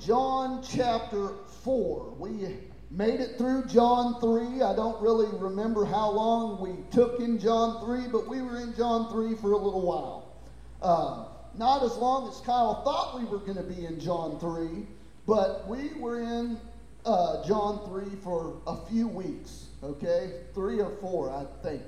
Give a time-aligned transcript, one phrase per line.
[0.00, 1.30] John chapter
[1.62, 2.14] 4.
[2.18, 2.56] We
[2.90, 4.62] made it through John 3.
[4.62, 8.74] I don't really remember how long we took in John 3, but we were in
[8.76, 10.36] John 3 for a little while.
[10.80, 11.24] Uh,
[11.56, 14.86] not as long as Kyle thought we were going to be in John 3,
[15.26, 16.58] but we were in
[17.04, 20.40] uh, John 3 for a few weeks, okay?
[20.54, 21.82] Three or four, I think.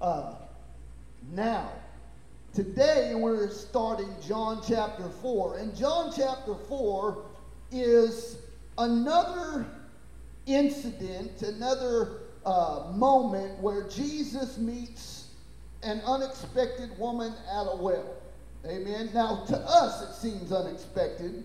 [0.00, 0.34] Uh,
[1.32, 1.70] now,
[2.54, 7.24] today we're starting John chapter 4, and John chapter 4
[7.72, 8.36] is
[8.78, 9.66] another
[10.46, 15.30] incident, another uh, moment where Jesus meets
[15.82, 18.14] an unexpected woman at a well.
[18.64, 19.10] Amen.
[19.12, 21.42] Now, to us, it seems unexpected,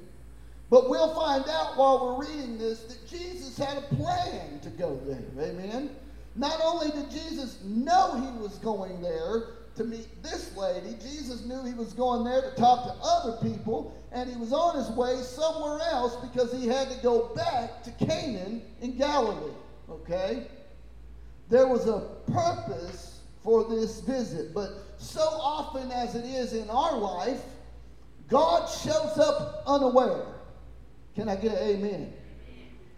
[0.69, 4.99] but we'll find out while we're reading this that Jesus had a plan to go
[5.07, 5.49] there.
[5.49, 5.89] Amen.
[6.35, 11.63] Not only did Jesus know he was going there to meet this lady, Jesus knew
[11.63, 15.21] he was going there to talk to other people, and he was on his way
[15.21, 19.53] somewhere else because he had to go back to Canaan in Galilee.
[19.89, 20.47] Okay?
[21.49, 26.97] There was a purpose for this visit, but so often as it is in our
[26.97, 27.41] life,
[28.27, 30.25] God shows up unaware.
[31.15, 32.13] Can I get an amen?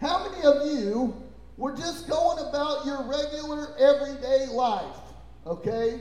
[0.00, 1.14] How many of you
[1.56, 4.96] were just going about your regular everyday life?
[5.46, 6.00] Okay?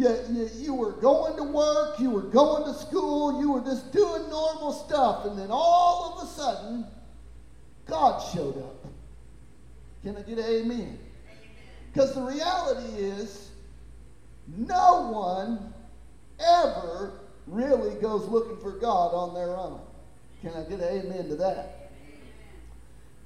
[0.00, 3.92] You, you, you were going to work, you were going to school, you were just
[3.92, 6.86] doing normal stuff, and then all of a sudden,
[7.86, 8.86] God showed up.
[10.02, 10.98] Can I get an amen?
[11.92, 13.50] Because the reality is,
[14.56, 15.70] no one
[16.38, 19.82] ever really goes looking for God on their own.
[20.40, 21.92] Can I get an amen to that?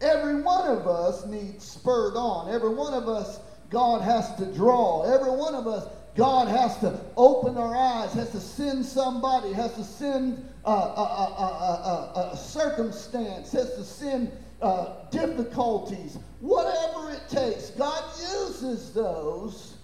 [0.00, 2.52] Every one of us needs spurred on.
[2.52, 3.38] Every one of us,
[3.70, 5.04] God has to draw.
[5.04, 9.74] Every one of us, God has to open our eyes, has to send somebody, has
[9.74, 14.30] to send a, a, a, a, circumstance, has to send
[14.62, 17.70] uh, difficulties, whatever it takes.
[17.70, 19.74] God uses those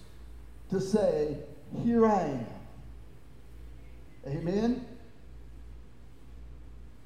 [0.69, 1.35] to say,
[1.83, 2.47] Here I am.
[4.27, 4.85] Amen.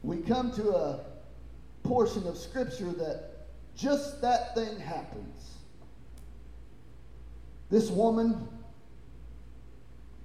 [0.03, 0.99] We come to a
[1.81, 5.51] portion of Scripture that just that thing happens.
[7.71, 8.47] This woman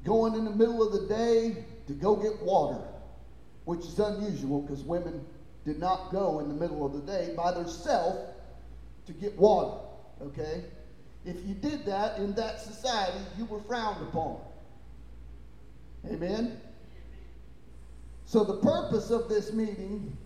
[0.04, 2.80] going in the middle of the day to go get water,
[3.64, 5.24] which is unusual because women
[5.64, 8.18] did not go in the middle of the day by themselves
[9.06, 9.78] to get water.
[10.22, 10.64] Okay?
[11.24, 14.40] If you did that in that society, you were frowned upon.
[16.10, 16.60] Amen?
[18.24, 20.16] So the purpose of this meeting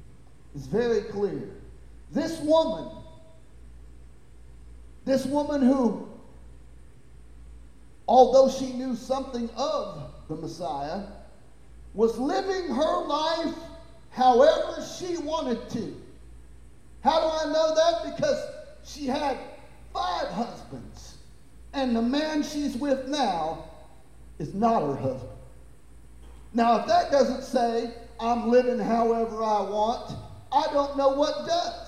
[0.54, 1.50] is very clear.
[2.12, 2.90] This woman,
[5.04, 6.08] this woman who
[8.06, 11.02] although she knew something of the Messiah,
[11.94, 13.54] was living her life
[14.10, 15.94] however she wanted to.
[17.02, 18.16] How do I know that?
[18.16, 18.42] Because
[18.84, 19.36] she had
[19.92, 21.18] five husbands,
[21.72, 23.64] and the man she's with now
[24.38, 25.30] is not her husband.
[26.52, 30.16] Now, if that doesn't say I'm living however I want,
[30.52, 31.83] I don't know what does.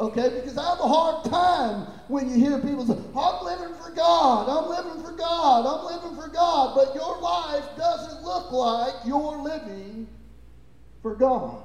[0.00, 3.90] Okay, because I have a hard time when you hear people say, I'm living for
[3.90, 8.94] God, I'm living for God, I'm living for God, but your life doesn't look like
[9.04, 10.06] you're living
[11.02, 11.64] for God.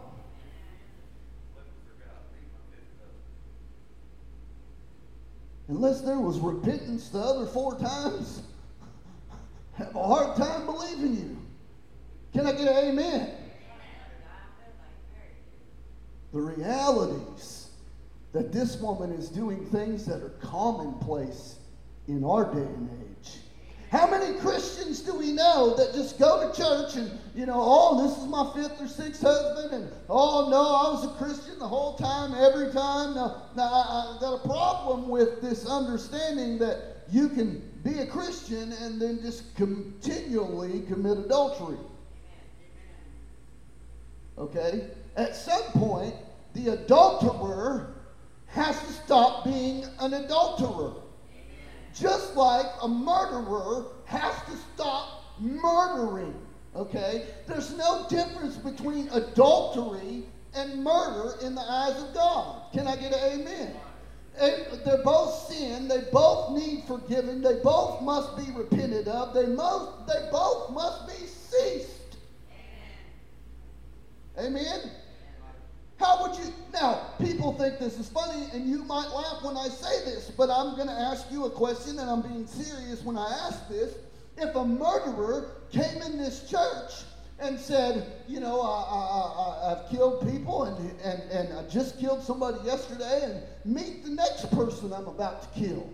[5.68, 8.42] Unless there was repentance the other four times,
[9.76, 11.38] I have a hard time believing you.
[12.34, 13.32] Can I get an amen?
[16.34, 17.63] The realities
[18.34, 21.56] that this woman is doing things that are commonplace
[22.08, 23.38] in our day and age.
[23.92, 28.02] How many Christians do we know that just go to church and, you know, oh,
[28.02, 31.68] this is my fifth or sixth husband, and oh, no, I was a Christian the
[31.68, 33.14] whole time, every time.
[33.14, 38.08] Now, now I, I got a problem with this understanding that you can be a
[38.08, 41.78] Christian and then just continually commit adultery.
[44.40, 44.88] Okay?
[45.16, 46.16] At some point,
[46.56, 47.94] the adulterer
[48.54, 50.94] has to stop being an adulterer.
[51.94, 56.36] Just like a murderer has to stop murdering.
[56.76, 57.26] Okay?
[57.48, 60.24] There's no difference between adultery
[60.56, 62.72] and murder in the eyes of God.
[62.74, 63.76] Can I get an amen?
[64.40, 65.88] And they're both sin.
[65.88, 67.42] They both need forgiving.
[67.42, 69.34] They both must be repented of.
[69.34, 72.18] They, most, they both must be ceased.
[74.40, 74.92] Amen?
[76.04, 76.54] How would you?
[76.74, 80.50] Now, people think this is funny, and you might laugh when I say this, but
[80.50, 83.96] I'm going to ask you a question, and I'm being serious when I ask this.
[84.38, 87.06] If a murderer came in this church
[87.40, 92.58] and said, you know, I, have killed people and, and, and I just killed somebody
[92.66, 95.90] yesterday and meet the next person I'm about to kill.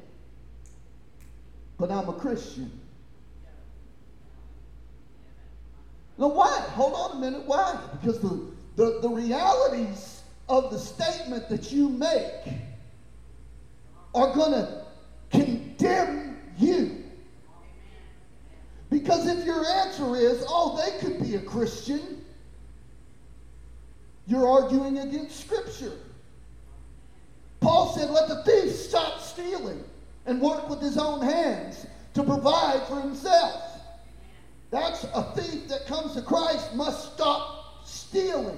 [1.78, 2.72] But I'm a Christian.
[6.18, 6.50] Now, why?
[6.72, 7.46] Hold on a minute.
[7.46, 7.80] Why?
[8.00, 12.54] Because the, the, the realities of the statement that you make
[14.16, 14.86] are going to
[15.32, 17.04] condemn you.
[18.90, 22.24] Because if your answer is, oh, they could be a Christian,
[24.28, 25.98] you're arguing against Scripture.
[27.60, 29.84] Paul said, let the thief stop stealing
[30.26, 33.62] and work with his own hands to provide for himself.
[34.72, 38.58] That's a thief that comes to Christ must stop stealing.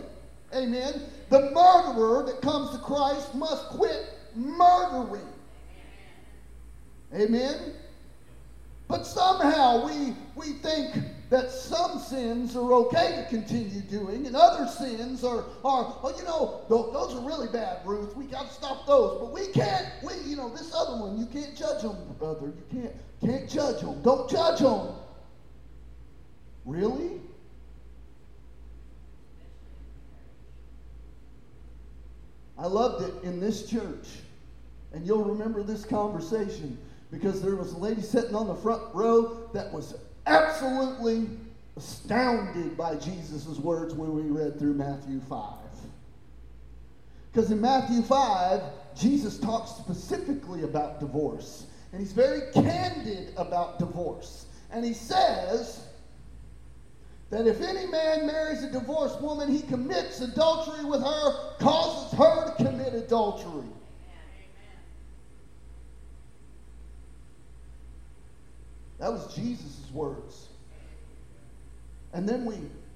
[0.53, 1.01] Amen.
[1.30, 4.06] The murderer that comes to Christ must quit
[4.36, 5.27] murdering.
[7.13, 7.74] Amen.
[8.88, 10.95] But somehow we, we think
[11.30, 16.25] that some sins are okay to continue doing, and other sins are, are oh, you
[16.25, 18.15] know, those are really bad, Ruth.
[18.18, 19.21] We got to stop those.
[19.21, 22.48] But we can't, we, you know, this other one, you can't judge them, brother.
[22.48, 24.01] You can't, can't judge them.
[24.01, 24.89] Don't judge them.
[26.65, 27.21] Really?
[32.62, 34.08] I loved it in this church.
[34.94, 36.78] And you'll remember this conversation
[37.10, 39.96] because there was a lady sitting on the front row that was
[40.28, 41.28] absolutely
[41.75, 45.56] astounded by Jesus' words when we read through Matthew 5.
[47.31, 48.62] Because in Matthew 5,
[48.96, 51.66] Jesus talks specifically about divorce.
[51.92, 54.46] And he's very candid about divorce.
[54.72, 55.88] And he says
[57.31, 62.56] that if any man marries a divorced woman, he commits adultery with her, causes her
[62.57, 63.69] to commit adultery.
[69.00, 70.50] That was Jesus' words.
[72.13, 72.56] And then we,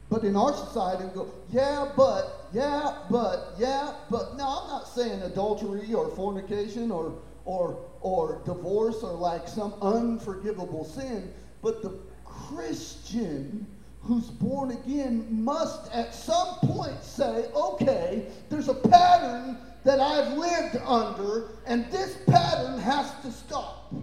[0.10, 4.38] but in our society, we go, yeah, but, yeah, but, yeah, but.
[4.38, 7.14] No, I'm not saying adultery or fornication or,
[7.46, 13.66] or, or divorce or like some unforgivable sin, but the Christian
[14.06, 20.78] who's born again must at some point say, okay, there's a pattern that I've lived
[20.86, 23.94] under, and this pattern has to stop.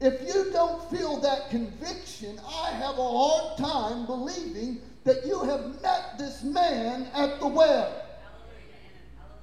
[0.00, 5.82] If you don't feel that conviction, I have a hard time believing that you have
[5.82, 8.02] met this man at the well.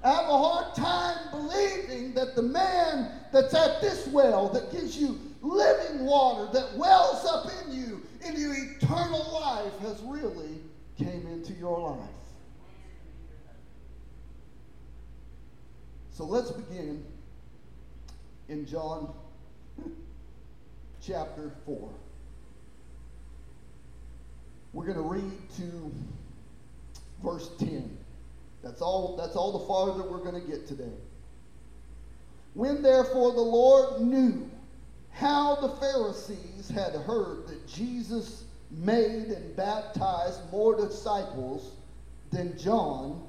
[0.04, 4.98] I have a hard time believing that the man that's at this well that gives
[4.98, 7.93] you living water that wells up in you
[8.26, 10.60] in your eternal life has really
[10.98, 12.10] came into your life.
[16.12, 17.04] So let's begin
[18.50, 19.14] in John
[21.02, 21.90] chapter 4.
[24.74, 25.92] We're going to read to
[27.24, 27.98] verse 10.
[28.64, 30.94] That's all, that's all the farther we're going to get today.
[32.54, 34.50] When therefore the Lord knew
[35.14, 41.76] how the Pharisees had heard that Jesus made and baptized more disciples
[42.32, 43.28] than John,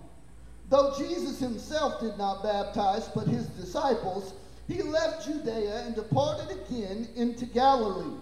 [0.71, 4.33] though Jesus himself did not baptize, but his disciples,
[4.67, 8.19] he left Judea and departed again into Galilee.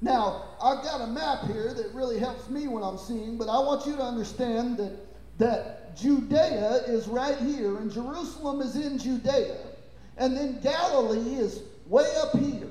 [0.00, 3.58] Now, I've got a map here that really helps me when I'm seeing, but I
[3.58, 4.92] want you to understand that,
[5.38, 9.58] that Judea is right here, and Jerusalem is in Judea.
[10.16, 12.70] And then Galilee is way up here,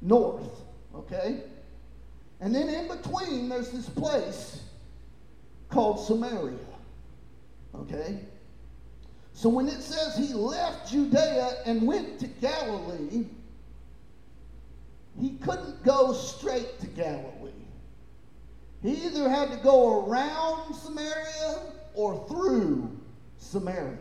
[0.00, 0.60] north,
[0.94, 1.42] okay?
[2.40, 4.62] And then in between, there's this place
[5.68, 6.58] called Samaria,
[7.74, 8.20] okay?
[9.32, 13.26] So when it says he left Judea and went to Galilee,
[15.20, 17.52] he couldn't go straight to Galilee.
[18.82, 21.60] He either had to go around Samaria
[21.94, 22.96] or through
[23.38, 23.98] Samaria.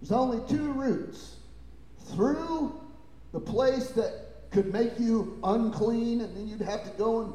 [0.00, 1.36] There's only two routes
[2.14, 2.80] through
[3.34, 7.34] the place that could make you unclean, and then you'd have to go and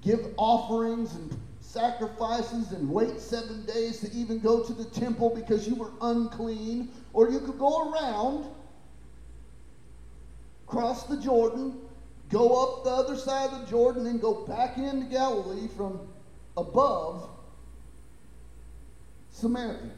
[0.00, 5.68] give offerings and sacrifices and wait seven days to even go to the temple because
[5.68, 6.88] you were unclean.
[7.12, 8.46] Or you could go around,
[10.66, 11.74] cross the Jordan,
[12.30, 16.00] go up the other side of the Jordan, and go back into Galilee from
[16.56, 17.28] above
[19.32, 19.90] Samaria.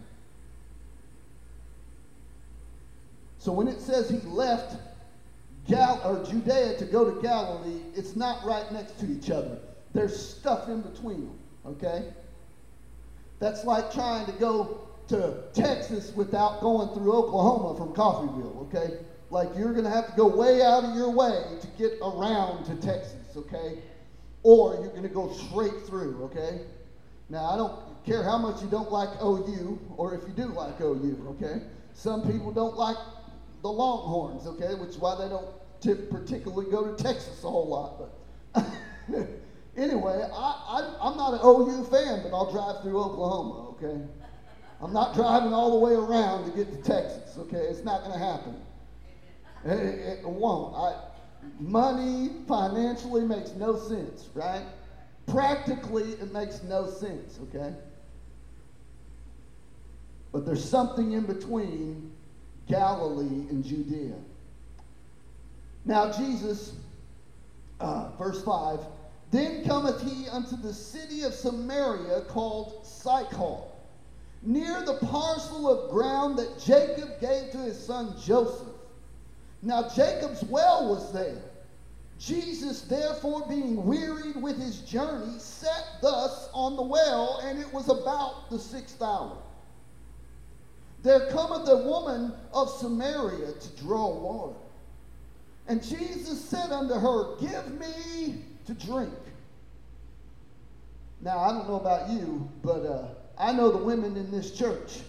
[3.38, 4.74] So when it says he left
[5.68, 9.58] Gal- or Judea to go to Galilee, it's not right next to each other.
[9.94, 11.38] There's stuff in between them.
[11.66, 12.04] Okay?
[13.38, 18.98] That's like trying to go to Texas without going through Oklahoma from Coffeyville, okay?
[19.30, 22.64] Like you're going to have to go way out of your way to get around
[22.64, 23.78] to Texas, okay?
[24.42, 26.60] or you're going to go straight through, okay?
[27.28, 30.80] Now, I don't care how much you don't like OU or if you do like
[30.80, 31.62] OU, okay?
[31.92, 32.96] Some people don't like
[33.62, 35.46] the Longhorns, okay, which is why they don't
[35.80, 38.10] particularly go to Texas a whole lot.
[38.54, 38.64] But
[39.76, 44.00] anyway, I, I, am not an OU fan, but I'll drive through Oklahoma, okay?
[44.80, 47.58] I'm not driving all the way around to get to Texas, okay?
[47.58, 48.56] It's not going to happen.
[49.64, 50.74] It, it won't.
[50.76, 51.00] I,
[51.58, 54.64] money financially makes no sense, right?
[55.26, 57.74] Practically, it makes no sense, okay?
[60.32, 62.12] But there's something in between
[62.68, 64.14] Galilee and Judea.
[65.84, 66.72] Now, Jesus,
[67.80, 68.80] uh, verse 5,
[69.30, 73.58] then cometh he unto the city of Samaria called Sychar,
[74.42, 78.68] near the parcel of ground that Jacob gave to his son Joseph.
[79.62, 81.42] Now, Jacob's well was there.
[82.18, 87.88] Jesus, therefore, being wearied with his journey, sat thus on the well, and it was
[87.88, 89.36] about the sixth hour.
[91.02, 94.58] There cometh a woman of Samaria to draw water.
[95.68, 99.12] And Jesus said unto her, Give me to drink.
[101.20, 103.08] Now, I don't know about you, but uh,
[103.38, 105.00] I know the women in this church.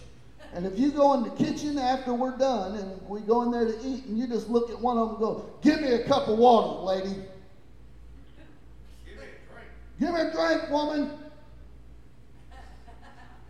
[0.52, 3.64] And if you go in the kitchen after we're done and we go in there
[3.64, 6.04] to eat and you just look at one of them and go, Give me a
[6.06, 7.14] cup of water, lady.
[9.06, 9.68] Give me a drink.
[9.98, 11.10] Give me a drink, woman.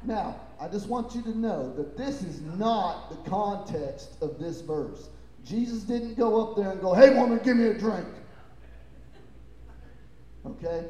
[0.05, 4.61] Now, I just want you to know that this is not the context of this
[4.61, 5.09] verse.
[5.51, 8.07] Jesus didn't go up there and go, Hey, woman, give me a drink.
[10.47, 10.87] Okay?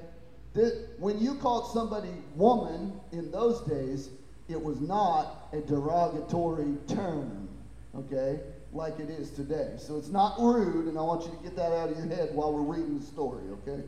[0.52, 4.11] This, when you called somebody woman in those days,
[4.49, 7.49] it was not a derogatory term,
[7.97, 8.40] okay,
[8.73, 9.75] like it is today.
[9.79, 12.35] So it's not rude, and I want you to get that out of your head
[12.35, 13.85] while we're reading the story, okay?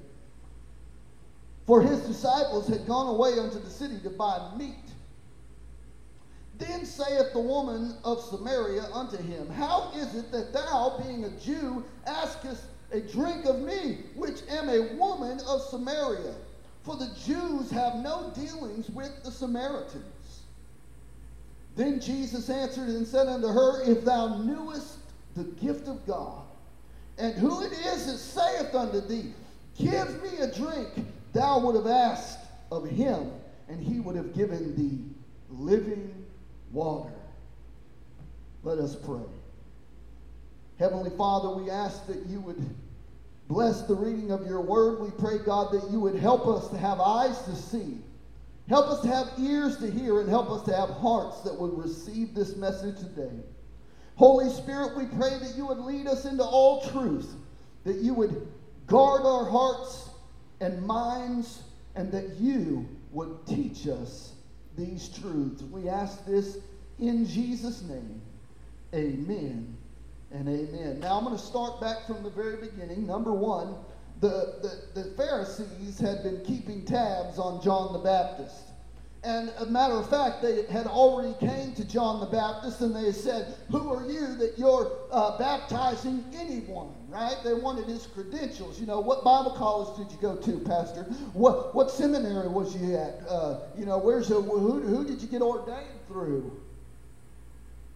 [1.67, 4.92] For his disciples had gone away unto the city to buy meat.
[6.69, 11.31] Then saith the woman of Samaria unto him, How is it that thou, being a
[11.41, 16.35] Jew, askest a drink of me, which am a woman of Samaria?
[16.85, 20.43] For the Jews have no dealings with the Samaritans.
[21.75, 24.99] Then Jesus answered and said unto her, If thou knewest
[25.35, 26.45] the gift of God,
[27.19, 29.33] and who it is that saith unto thee,
[29.77, 30.91] Give me a drink,
[31.33, 32.39] thou would have asked
[32.71, 33.33] of him,
[33.69, 35.01] and he would have given thee
[35.51, 36.22] living
[36.73, 37.13] water.
[38.63, 39.21] Let us pray.
[40.79, 42.65] Heavenly Father, we ask that you would
[43.49, 45.01] bless the reading of your word.
[45.01, 47.99] We pray, God, that you would help us to have eyes to see
[48.69, 51.77] Help us to have ears to hear and help us to have hearts that would
[51.77, 53.41] receive this message today.
[54.15, 57.35] Holy Spirit, we pray that you would lead us into all truth,
[57.85, 58.49] that you would
[58.87, 60.11] guard our hearts
[60.61, 61.63] and minds,
[61.97, 64.33] and that you would teach us
[64.77, 65.63] these truths.
[65.63, 66.59] We ask this
[66.99, 68.21] in Jesus' name.
[68.95, 69.77] Amen
[70.33, 71.01] and amen.
[71.01, 73.07] Now I'm going to start back from the very beginning.
[73.07, 73.75] Number one,
[74.21, 74.57] the,
[74.95, 78.69] the, the Pharisees had been keeping tabs on John the Baptist.
[79.25, 83.13] And a matter of fact, they had already came to John the Baptist and they
[83.13, 86.93] said, Who are you that you're uh, baptizing anyone?
[87.13, 87.37] Right?
[87.45, 88.81] They wanted his credentials.
[88.81, 91.03] You know, what Bible college did you go to, Pastor?
[91.35, 93.21] What, what seminary was you at?
[93.29, 96.59] Uh, you know, where's the, who, who did you get ordained through?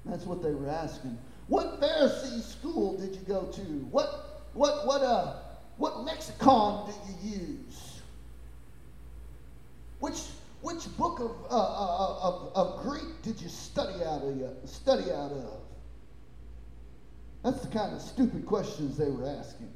[0.04, 1.16] That's what they were asking.
[1.48, 3.62] What Pharisee school did you go to?
[3.90, 5.36] What, what, what, uh,
[5.78, 8.02] what lexicon do you use?
[10.00, 10.24] Which,
[10.60, 14.68] which book of, uh, uh, of, of Greek did you study out of?
[14.68, 15.65] Study out of?
[17.46, 19.70] That's the kind of stupid questions they were asking.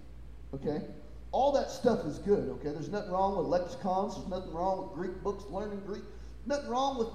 [0.52, 0.82] Okay?
[1.30, 2.70] All that stuff is good, okay?
[2.70, 6.02] There's nothing wrong with lexicons, there's nothing wrong with Greek books, learning Greek,
[6.46, 7.06] nothing wrong with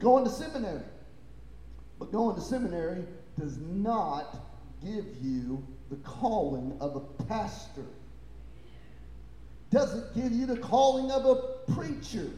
[0.00, 0.82] going to seminary.
[2.00, 3.04] But going to seminary
[3.38, 4.36] does not
[4.82, 7.86] give you the calling of a pastor
[9.70, 12.28] doesn't give you the calling of a preacher.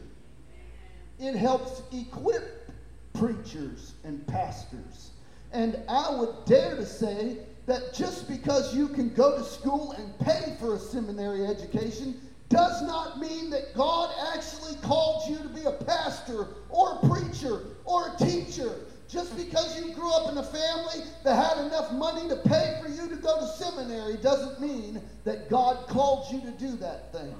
[1.17, 2.71] It helps equip
[3.13, 5.09] preachers and pastors.
[5.51, 10.17] And I would dare to say that just because you can go to school and
[10.19, 15.63] pay for a seminary education does not mean that God actually called you to be
[15.63, 18.75] a pastor or a preacher or a teacher.
[19.07, 22.89] Just because you grew up in a family that had enough money to pay for
[22.89, 27.33] you to go to seminary doesn't mean that God called you to do that thing.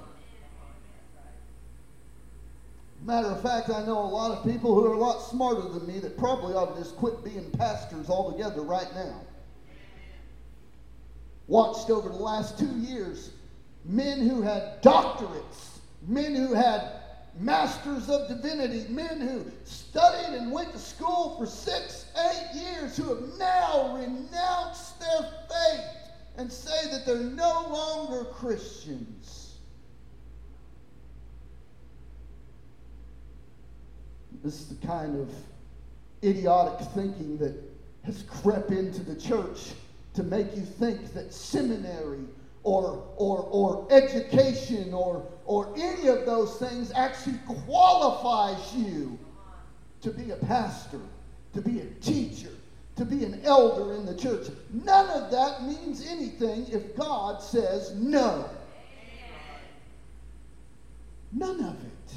[3.04, 5.86] Matter of fact, I know a lot of people who are a lot smarter than
[5.86, 9.20] me that probably ought to just quit being pastors altogether right now.
[11.46, 13.30] Watched over the last two years
[13.84, 15.74] men who had doctorates
[16.06, 16.92] men who had
[17.38, 23.08] masters of divinity, men who studied and went to school for six, eight years, who
[23.08, 25.86] have now renounced their faith
[26.36, 29.58] and say that they're no longer Christians.
[34.42, 35.30] This is the kind of
[36.22, 37.54] idiotic thinking that
[38.04, 39.72] has crept into the church
[40.14, 42.24] to make you think that seminary
[42.62, 49.18] or, or, or education or, or any of those things actually qualifies you
[50.00, 51.00] to be a pastor,
[51.52, 52.50] to be a teacher,
[52.96, 54.46] to be an elder in the church.
[54.72, 58.48] None of that means anything if God says no.
[61.32, 62.16] None of it.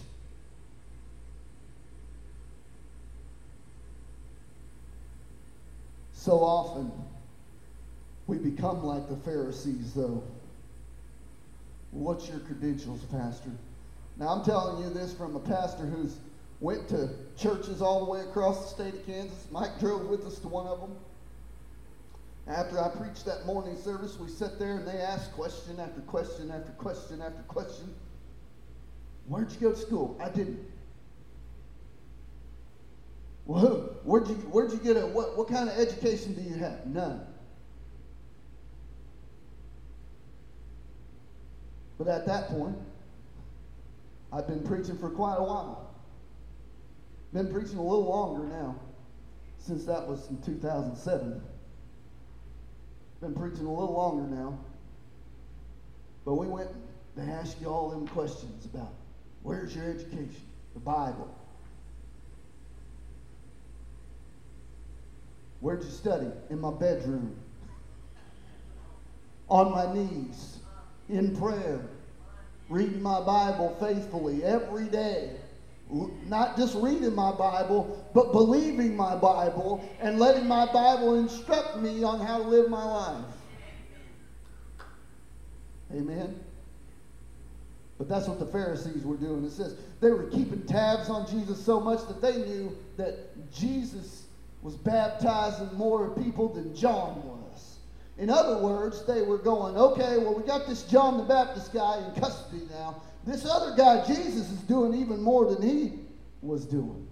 [6.13, 6.91] So often,
[8.27, 10.21] we become like the Pharisees, though.
[11.91, 13.51] What's your credentials, Pastor?
[14.17, 16.17] Now, I'm telling you this from a pastor who's
[16.59, 19.47] went to churches all the way across the state of Kansas.
[19.51, 20.95] Mike drove with us to one of them.
[22.47, 26.49] After I preached that morning service, we sat there and they asked question after question
[26.51, 27.93] after question after question.
[29.27, 30.17] Where'd you go to school?
[30.21, 30.59] I didn't.
[33.45, 33.75] Well, who?
[34.03, 36.85] Where'd you, where'd you get a, what, what kind of education do you have?
[36.85, 37.21] None.
[41.97, 42.77] But at that point,
[44.31, 45.89] I've been preaching for quite a while.
[47.33, 48.75] Been preaching a little longer now,
[49.59, 51.41] since that was in 2007.
[53.19, 54.59] Been preaching a little longer now.
[56.23, 56.69] But we went,
[57.15, 58.93] they asked you all them questions about
[59.43, 60.41] where's your education?
[60.73, 61.33] The Bible.
[65.59, 66.27] Where'd you study?
[66.49, 67.35] In my bedroom.
[69.49, 70.56] On my knees
[71.09, 71.81] in prayer,
[72.69, 75.31] reading my Bible faithfully every day.
[76.27, 82.03] Not just reading my Bible, but believing my Bible and letting my Bible instruct me
[82.03, 83.25] on how to live my life.
[85.93, 86.37] Amen.
[87.97, 89.45] But that's what the Pharisees were doing.
[89.45, 94.25] It says they were keeping tabs on Jesus so much that they knew that Jesus
[94.61, 97.36] was baptizing more people than John was.
[98.17, 102.03] In other words, they were going, okay, well, we got this John the Baptist guy
[102.03, 103.01] in custody now.
[103.25, 105.99] This other guy, Jesus, is doing even more than he
[106.41, 107.07] was doing.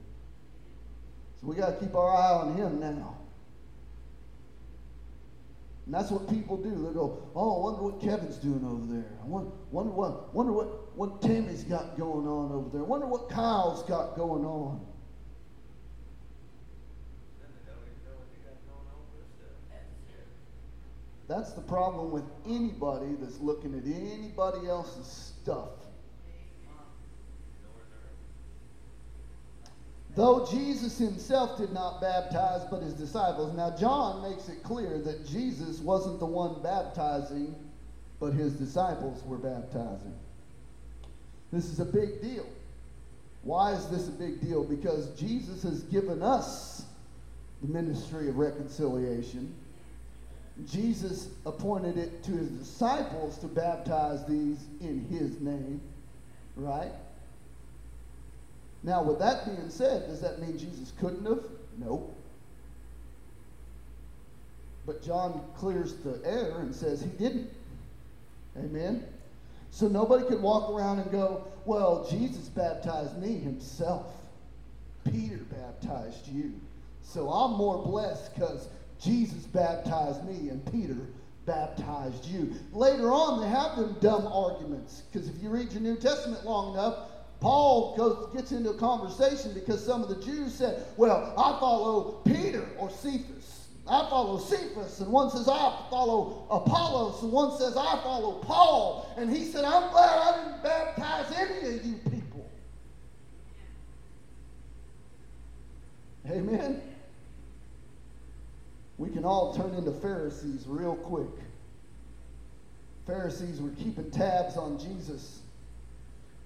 [1.39, 3.17] So we got to keep our eye on him now.
[5.85, 6.71] And that's what people do.
[6.71, 9.11] They go, oh, I wonder what Kevin's doing over there.
[9.21, 12.81] I wonder, wonder what, wonder what, what Tammy's got going on over there.
[12.81, 14.83] I wonder what Kyle's got going on.
[21.27, 25.69] That's the problem with anybody that's looking at anybody else's stuff.
[30.15, 33.53] Though Jesus himself did not baptize, but his disciples.
[33.53, 37.53] Now, John makes it clear that Jesus wasn't the one baptizing,
[38.19, 40.13] but his disciples were baptizing.
[41.51, 42.47] This is a big deal.
[43.43, 44.63] Why is this a big deal?
[44.63, 46.85] Because Jesus has given us
[47.61, 49.53] the ministry of reconciliation
[50.63, 55.81] Jesus appointed it to his disciples to baptize these in his name,
[56.55, 56.91] right?
[58.83, 61.43] Now, with that being said, does that mean Jesus couldn't have?
[61.77, 62.15] Nope.
[64.85, 67.49] But John clears the air and says he didn't.
[68.57, 69.03] Amen?
[69.71, 74.05] So nobody could walk around and go, well, Jesus baptized me himself.
[75.03, 76.53] Peter baptized you.
[77.01, 78.69] So I'm more blessed because
[79.05, 80.97] Jesus baptized me and Peter
[81.45, 82.55] baptized you.
[82.73, 86.73] Later on, they have them dumb arguments because if you read your New Testament long
[86.73, 91.59] enough, Paul goes, gets into a conversation because some of the Jews said, Well, I
[91.59, 93.67] follow Peter or Cephas.
[93.87, 94.99] I follow Cephas.
[95.01, 97.21] And one says, I follow Apollos.
[97.21, 99.13] And one says, I follow Paul.
[99.15, 102.49] And he said, I'm glad I didn't baptize any of you people.
[106.27, 106.94] Amen
[108.97, 111.43] we can all turn into Pharisees real quick.
[113.05, 115.41] Pharisees were keeping tabs on Jesus.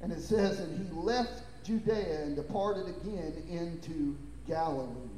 [0.01, 5.09] And it says, and he left Judea and departed again into Galilee.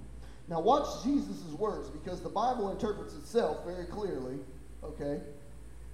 [0.48, 4.39] Now, watch Jesus' words because the Bible interprets itself very clearly,
[4.84, 5.22] okay?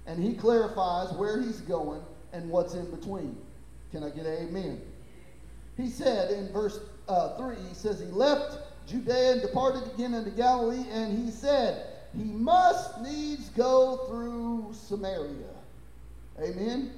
[0.06, 3.36] And he clarifies where he's going and what's in between.
[3.92, 4.82] Can I get an amen?
[5.76, 10.30] He said in verse uh, 3, he says, He left Judea and departed again into
[10.30, 15.54] Galilee, and he said, He must needs go through Samaria.
[16.40, 16.92] Amen.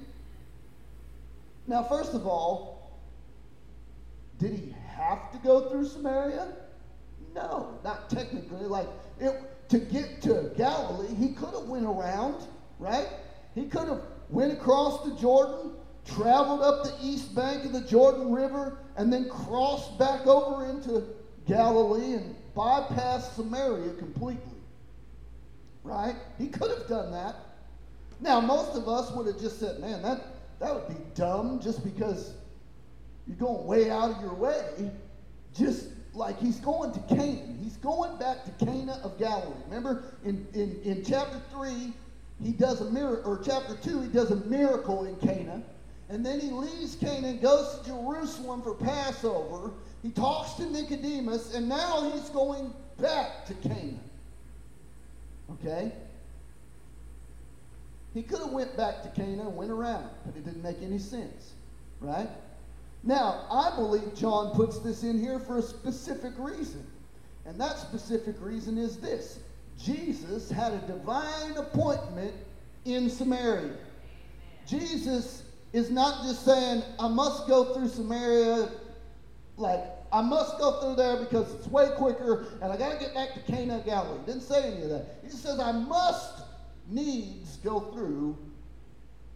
[1.67, 2.91] Now, first of all,
[4.39, 6.53] did he have to go through Samaria?
[7.35, 8.65] No, not technically.
[8.65, 8.87] Like
[9.19, 12.43] it, to get to Galilee, he could have went around,
[12.79, 13.07] right?
[13.53, 15.73] He could have went across the Jordan,
[16.05, 21.03] traveled up the east bank of the Jordan River, and then crossed back over into
[21.51, 24.41] Galilee and bypassed Samaria completely.
[25.83, 26.15] Right?
[26.37, 27.35] He could have done that.
[28.21, 30.21] Now, most of us would have just said, man, that,
[30.59, 32.33] that would be dumb just because
[33.27, 34.91] you're going way out of your way.
[35.53, 37.59] Just like he's going to Canaan.
[37.61, 39.53] He's going back to Cana of Galilee.
[39.65, 41.91] Remember in, in, in chapter 3,
[42.41, 45.61] he does a miracle, or chapter 2, he does a miracle in Cana.
[46.09, 49.71] And then he leaves Canaan, and goes to Jerusalem for Passover.
[50.01, 53.99] He talks to Nicodemus, and now he's going back to Canaan.
[55.53, 55.91] Okay?
[58.13, 60.99] He could have went back to Cana and went around, but it didn't make any
[60.99, 61.53] sense,
[61.99, 62.29] right?
[63.03, 66.85] Now, I believe John puts this in here for a specific reason.
[67.45, 69.39] And that specific reason is this
[69.79, 72.33] Jesus had a divine appointment
[72.85, 73.75] in Samaria.
[74.67, 78.69] Jesus is not just saying, I must go through Samaria,
[79.57, 83.13] like, I must go through there because it's way quicker and I got to get
[83.13, 84.19] back to Cana of Galilee.
[84.25, 85.19] Didn't say any of that.
[85.23, 86.43] He just says, I must
[86.87, 88.37] needs go through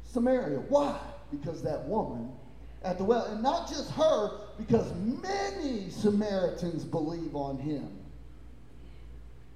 [0.04, 0.60] Samaria.
[0.70, 0.98] Why?
[1.32, 2.32] Because that woman
[2.84, 7.90] at the well, and not just her, because many Samaritans believe on him.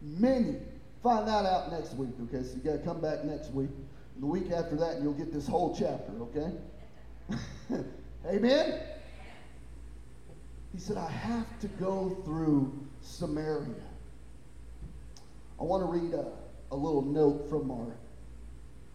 [0.02, 0.58] Many.
[1.04, 2.44] Find that out next week, okay?
[2.44, 3.70] So you got to come back next week.
[4.16, 6.52] And The week after that, and you'll get this whole chapter, okay?
[8.28, 8.82] Amen?
[10.74, 13.74] He said, I have to go through Samaria.
[15.60, 16.28] I want to read a,
[16.72, 17.96] a little note from our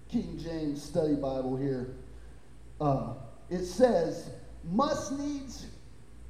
[0.08, 1.94] King James Study Bible here.
[2.80, 3.14] Uh,
[3.50, 4.30] it says,
[4.64, 5.66] must needs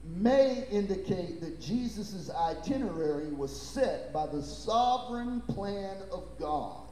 [0.05, 6.83] may indicate that Jesus' itinerary was set by the sovereign plan of God.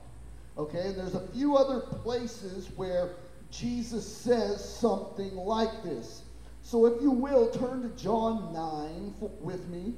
[0.56, 3.10] Okay, and there's a few other places where
[3.50, 6.21] Jesus says something like this.
[6.62, 9.94] So if you will, turn to John 9 with me.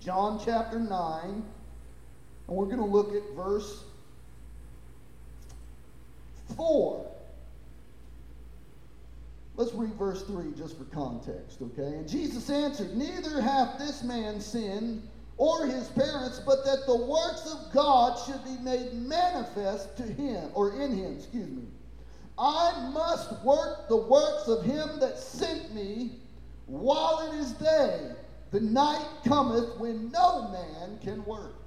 [0.00, 1.44] John chapter 9.
[2.46, 3.82] And we're going to look at verse
[6.56, 7.10] 4.
[9.56, 11.96] Let's read verse 3 just for context, okay?
[11.96, 17.46] And Jesus answered, Neither hath this man sinned or his parents, but that the works
[17.52, 21.64] of God should be made manifest to him, or in him, excuse me.
[22.38, 26.12] I must work the works of him that sent me
[26.66, 28.12] while it is day.
[28.50, 31.64] The night cometh when no man can work.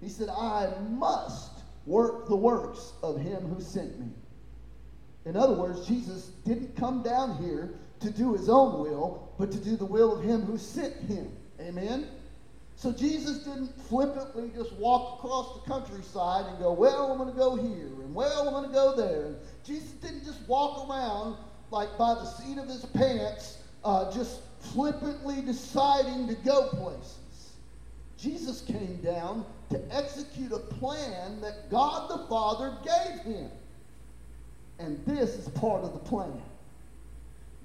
[0.00, 1.52] He said, I must
[1.86, 4.08] work the works of him who sent me.
[5.26, 9.58] In other words, Jesus didn't come down here to do his own will, but to
[9.58, 11.30] do the will of him who sent him.
[11.60, 12.06] Amen?
[12.80, 17.38] So Jesus didn't flippantly just walk across the countryside and go, well, I'm going to
[17.38, 19.26] go here, and well, I'm going to go there.
[19.26, 21.36] And Jesus didn't just walk around
[21.70, 27.52] like by the seat of his pants, uh, just flippantly deciding to go places.
[28.16, 33.50] Jesus came down to execute a plan that God the Father gave him.
[34.78, 36.40] And this is part of the plan.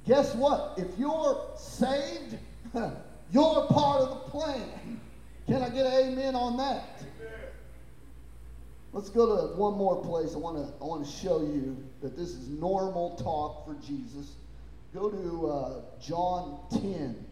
[0.05, 0.73] Guess what?
[0.75, 2.37] If you're saved,
[3.31, 4.99] you're part of the plan.
[5.47, 7.03] Can I get an amen on that?
[8.93, 10.33] Let's go to one more place.
[10.33, 14.35] I want to I want to show you that this is normal talk for Jesus.
[14.93, 17.25] Go to uh, John 10.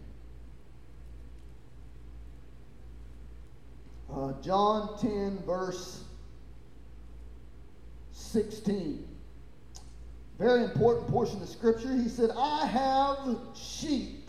[4.13, 6.03] Uh, John 10, verse
[8.11, 9.07] 16
[10.43, 11.95] very important portion of scripture.
[11.95, 14.27] He said, I have sheep,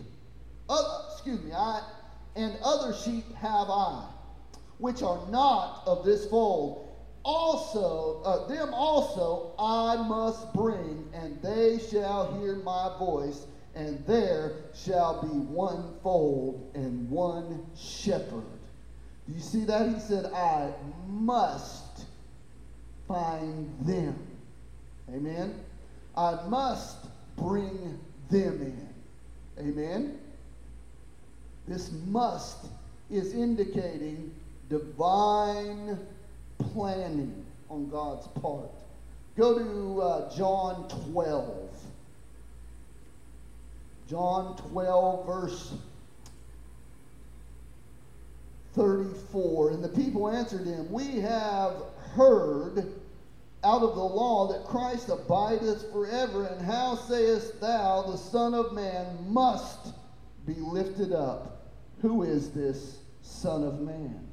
[0.68, 1.82] uh, excuse me, I,
[2.36, 4.06] and other sheep have I,
[4.78, 6.88] which are not of this fold.
[7.24, 14.52] Also, uh, them also I must bring, and they shall hear my voice, and there
[14.74, 18.44] shall be one fold and one shepherd.
[19.26, 19.88] Do you see that?
[19.88, 20.72] He said, I
[21.08, 22.04] must
[23.08, 24.18] find them.
[25.08, 25.60] Amen.
[26.16, 27.98] I must bring
[28.30, 28.88] them in.
[29.58, 30.18] Amen?
[31.66, 32.66] This must
[33.10, 34.32] is indicating
[34.68, 35.98] divine
[36.72, 38.70] planning on God's part.
[39.36, 41.70] Go to uh, John 12.
[44.08, 45.74] John 12, verse
[48.74, 49.70] 34.
[49.70, 51.74] And the people answered him, We have
[52.14, 52.92] heard
[53.64, 56.44] out of the law that Christ abideth forever?
[56.46, 59.94] And how sayest thou, the Son of Man must
[60.46, 61.53] be lifted up?
[62.02, 64.28] Who is this Son of Man?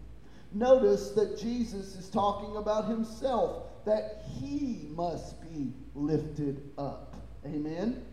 [0.54, 7.16] Notice that Jesus is talking about himself, that he must be lifted up.
[7.46, 8.04] Amen?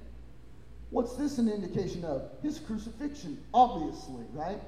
[0.91, 2.31] What's this an indication of?
[2.43, 4.61] His crucifixion, obviously, right?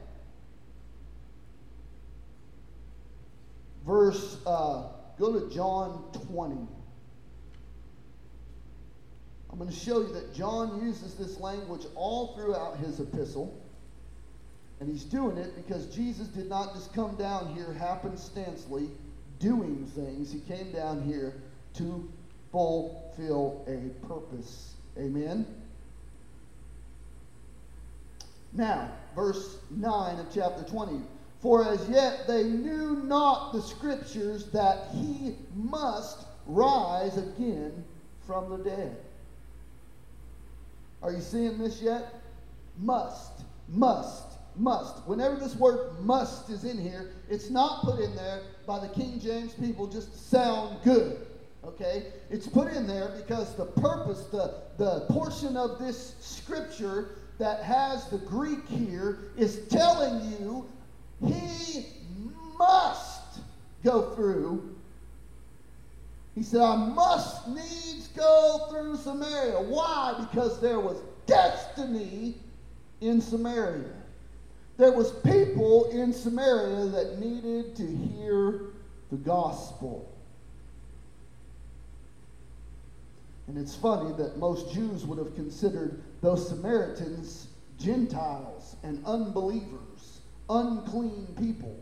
[3.86, 4.88] Verse, uh,
[5.18, 6.56] go to John 20.
[9.50, 13.60] I'm going to show you that John uses this language all throughout his epistle.
[14.80, 18.88] And he's doing it because Jesus did not just come down here happenstancely
[19.38, 20.32] doing things.
[20.32, 21.34] He came down here
[21.74, 22.10] to
[22.50, 24.74] fulfill a purpose.
[24.98, 25.46] Amen?
[28.52, 31.00] Now, verse 9 of chapter 20.
[31.40, 37.84] For as yet they knew not the scriptures that he must rise again
[38.26, 38.96] from the dead.
[41.02, 42.14] Are you seeing this yet?
[42.78, 43.32] Must,
[43.68, 44.29] must,
[44.60, 45.06] must.
[45.06, 49.18] Whenever this word must is in here, it's not put in there by the King
[49.18, 51.26] James people just to sound good.
[51.64, 52.06] Okay?
[52.30, 58.08] It's put in there because the purpose, the, the portion of this scripture that has
[58.08, 60.68] the Greek here is telling you
[61.26, 61.86] he
[62.58, 63.40] must
[63.82, 64.76] go through.
[66.34, 69.60] He said, I must needs go through Samaria.
[69.60, 70.14] Why?
[70.18, 72.34] Because there was destiny
[73.00, 73.99] in Samaria.
[74.80, 78.70] There was people in Samaria that needed to hear
[79.10, 80.10] the gospel.
[83.46, 91.26] And it's funny that most Jews would have considered those Samaritans Gentiles and unbelievers, unclean
[91.38, 91.78] people.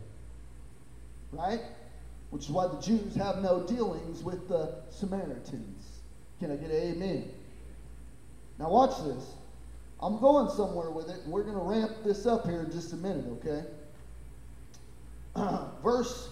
[1.30, 1.61] Right?
[2.30, 6.00] Which is why the Jews have no dealings with the Samaritans.
[6.40, 7.30] Can I get an amen?
[8.58, 9.24] Now, watch this.
[10.00, 12.92] I'm going somewhere with it, and we're going to ramp this up here in just
[12.92, 13.64] a minute, okay?
[15.82, 16.28] Verse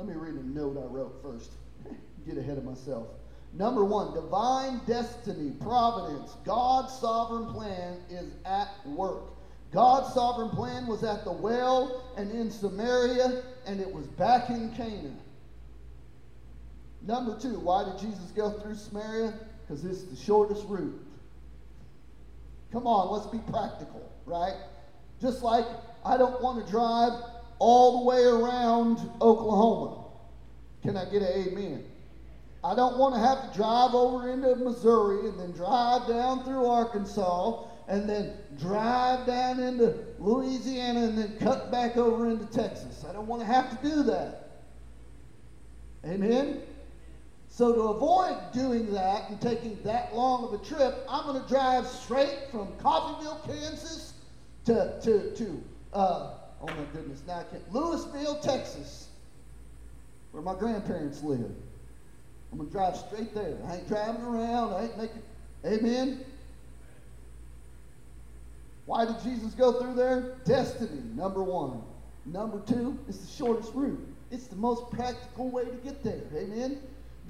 [0.00, 1.50] Let me read a note I wrote first.
[2.26, 3.08] Get ahead of myself.
[3.52, 9.24] Number one, divine destiny, providence, God's sovereign plan is at work.
[9.72, 14.72] God's sovereign plan was at the well and in Samaria, and it was back in
[14.74, 15.18] Canaan.
[17.06, 19.34] Number two, why did Jesus go through Samaria?
[19.66, 21.00] Because it's the shortest route.
[22.72, 24.54] Come on, let's be practical, right?
[25.20, 25.64] Just like
[26.04, 27.12] I don't want to drive
[27.58, 30.04] all the way around Oklahoma.
[30.82, 31.84] Can I get an amen?
[32.62, 36.66] I don't want to have to drive over into Missouri and then drive down through
[36.66, 43.04] Arkansas and then drive down into Louisiana and then cut back over into Texas.
[43.08, 44.50] I don't want to have to do that.
[46.04, 46.62] Amen?
[47.52, 51.48] So, to avoid doing that and taking that long of a trip, I'm going to
[51.48, 54.14] drive straight from Coffeyville, Kansas
[54.66, 57.72] to, to, to uh, oh my goodness, now I can't.
[57.72, 59.08] Lewisville, Texas,
[60.32, 61.50] where my grandparents live.
[62.52, 63.56] I'm going to drive straight there.
[63.68, 64.72] I ain't driving around.
[64.72, 65.22] I ain't making.
[65.64, 66.24] Amen.
[68.86, 70.36] Why did Jesus go through there?
[70.44, 71.82] Destiny, number one.
[72.26, 74.04] Number two, it's the shortest route.
[74.30, 76.22] It's the most practical way to get there.
[76.36, 76.80] Amen.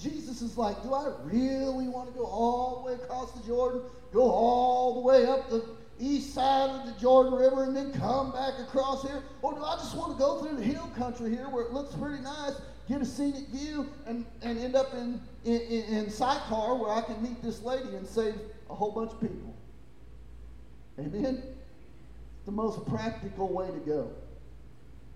[0.02, 3.82] Jesus is like, do I really want to go all the way across the Jordan,
[4.12, 5.64] go all the way up the
[5.98, 9.22] east side of the Jordan River and then come back across here?
[9.42, 11.94] Or do I just want to go through the hill country here where it looks
[11.94, 12.54] pretty nice,
[12.88, 17.22] get a scenic view, and, and end up in, in, in Sychar where I can
[17.22, 18.34] meet this lady and save
[18.70, 19.54] a whole bunch of people?
[20.98, 21.42] Amen?
[22.46, 24.10] The most practical way to go.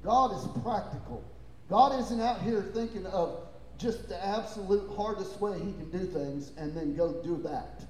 [0.02, 1.24] God is practical.
[1.70, 3.38] God isn't out here thinking of
[3.84, 7.84] just the absolute hardest way he can do things and then go do that.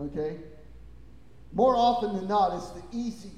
[0.00, 0.36] Okay?
[1.52, 3.30] More often than not, it's the easy,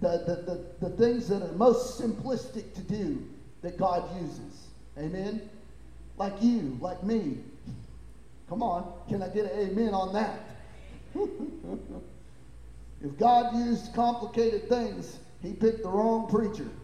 [0.00, 3.22] the, the, the, the things that are most simplistic to do
[3.60, 4.68] that God uses.
[4.98, 5.48] Amen?
[6.16, 7.38] Like you, like me.
[8.48, 10.40] Come on, can I get an amen on that?
[13.04, 16.68] if God used complicated things, he picked the wrong preacher.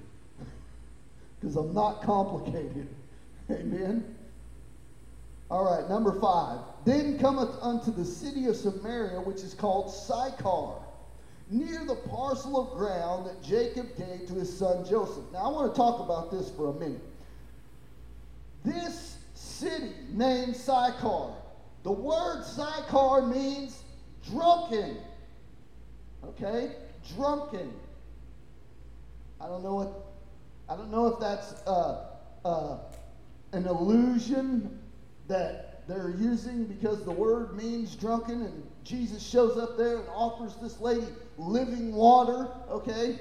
[1.41, 2.89] Because I'm not complicated.
[3.51, 4.18] Amen?
[5.51, 6.61] All right, number five.
[6.85, 10.75] Then cometh unto the city of Samaria, which is called Sychar,
[11.51, 15.25] near the parcel of ground that Jacob gave to his son Joseph.
[15.33, 17.03] Now, I want to talk about this for a minute.
[18.65, 21.33] This city named Sychar,
[21.83, 23.83] the word Sychar means
[24.31, 24.99] drunken.
[26.25, 26.73] Okay?
[27.17, 27.73] Drunken.
[29.41, 30.05] I don't know what,
[30.69, 32.05] I don't know if that's uh,
[32.45, 32.79] uh,
[33.53, 34.79] an illusion
[35.29, 40.55] that they're using because the word means drunken and Jesus shows up there and offers
[40.57, 43.19] this lady living water, okay?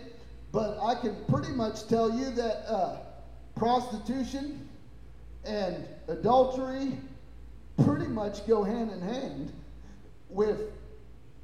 [0.51, 2.97] But I can pretty much tell you that uh,
[3.55, 4.67] prostitution
[5.45, 6.97] and adultery
[7.83, 9.53] pretty much go hand in hand
[10.29, 10.59] with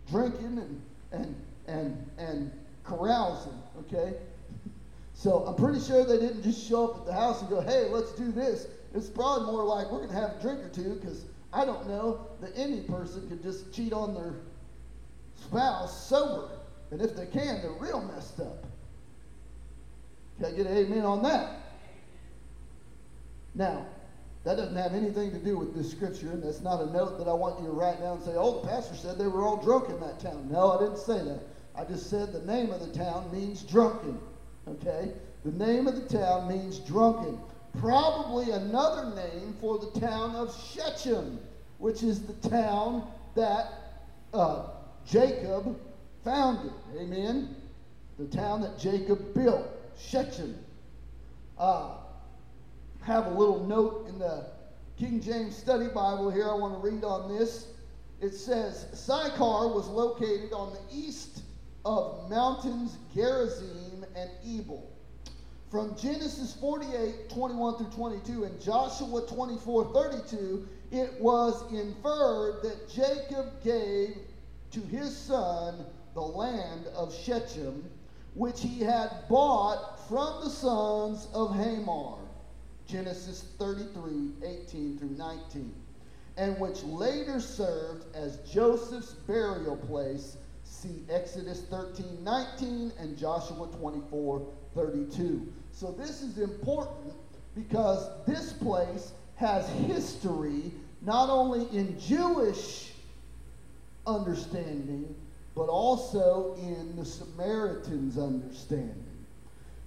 [0.09, 1.35] drinking and, and,
[1.67, 2.51] and, and
[2.83, 4.15] carousing, okay?
[5.13, 7.87] So I'm pretty sure they didn't just show up at the house and go, hey,
[7.89, 8.67] let's do this.
[8.93, 11.87] It's probably more like we're going to have a drink or two because I don't
[11.87, 14.35] know that any person could just cheat on their
[15.35, 16.49] spouse sober.
[16.91, 18.65] And if they can, they're real messed up.
[20.37, 21.59] Can I get an amen on that?
[23.55, 23.85] Now,
[24.43, 27.27] that doesn't have anything to do with this scripture, and that's not a note that
[27.27, 29.57] I want you to write down and say, oh, the pastor said they were all
[29.57, 30.49] drunk in that town.
[30.51, 31.41] No, I didn't say that.
[31.75, 34.19] I just said the name of the town means drunken.
[34.67, 35.11] Okay?
[35.45, 37.39] The name of the town means drunken.
[37.79, 41.39] Probably another name for the town of Shechem,
[41.79, 43.71] which is the town that
[44.33, 44.67] uh,
[45.05, 45.79] Jacob
[46.23, 46.73] founded.
[46.99, 47.55] Amen?
[48.19, 50.57] The town that Jacob built, Shechem.
[51.57, 51.97] Uh,
[53.01, 54.45] have a little note in the
[54.97, 56.49] King James Study Bible here.
[56.49, 57.67] I want to read on this.
[58.21, 61.41] It says Sychar was located on the east
[61.83, 64.92] of mountains Gerizim and Ebal.
[65.73, 73.47] From Genesis 48, 21 through 22, and Joshua 24, 32, it was inferred that Jacob
[73.63, 74.17] gave
[74.69, 75.83] to his son
[76.13, 77.89] the land of Shechem,
[78.35, 82.19] which he had bought from the sons of Hamor.
[82.85, 85.73] Genesis 33, 18 through 19,
[86.37, 94.47] and which later served as Joseph's burial place See Exodus 13, 19 and Joshua 24,
[94.75, 95.53] 32.
[95.73, 97.13] So this is important
[97.55, 102.91] because this place has history not only in Jewish
[104.07, 105.13] understanding,
[105.55, 109.05] but also in the Samaritans' understanding.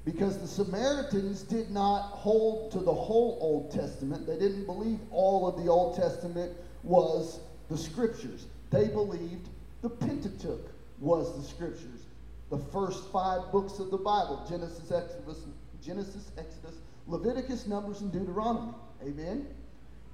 [0.05, 4.27] Because the Samaritans did not hold to the whole Old Testament.
[4.27, 6.53] They didn't believe all of the Old Testament
[6.85, 8.47] was the scriptures.
[8.71, 9.49] They believed
[9.83, 10.67] the Pentateuch
[11.01, 12.03] was the scriptures.
[12.51, 15.45] The first five books of the Bible Genesis, Exodus,
[15.87, 16.75] Genesis, Exodus,
[17.07, 18.73] Leviticus, Numbers, and Deuteronomy.
[19.03, 19.47] Amen?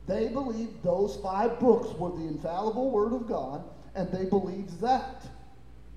[0.06, 5.24] They believed those five books were the infallible Word of God, and they believed that.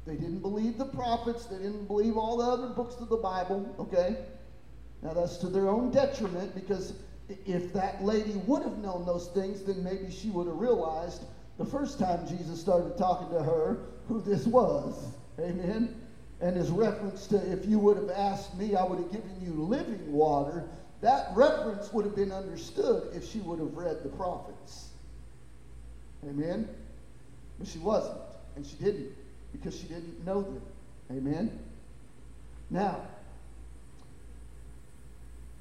[0.05, 3.75] They didn't believe the prophets, they didn't believe all the other books of the Bible,
[3.79, 4.17] okay?
[5.01, 6.93] Now that's to their own detriment because
[7.27, 11.23] if that lady would have known those things, then maybe she would have realized
[11.57, 15.11] the first time Jesus started talking to her who this was.
[15.39, 16.04] Amen.
[16.45, 19.53] And his reference to, if you would have asked me, I would have given you
[19.63, 20.63] living water,
[21.01, 24.89] that reference would have been understood if she would have read the prophets.
[26.23, 26.69] Amen.
[27.57, 28.21] But she wasn't,
[28.55, 29.11] and she didn't,
[29.53, 30.61] because she didn't know them.
[31.09, 31.59] Amen.
[32.69, 33.01] Now,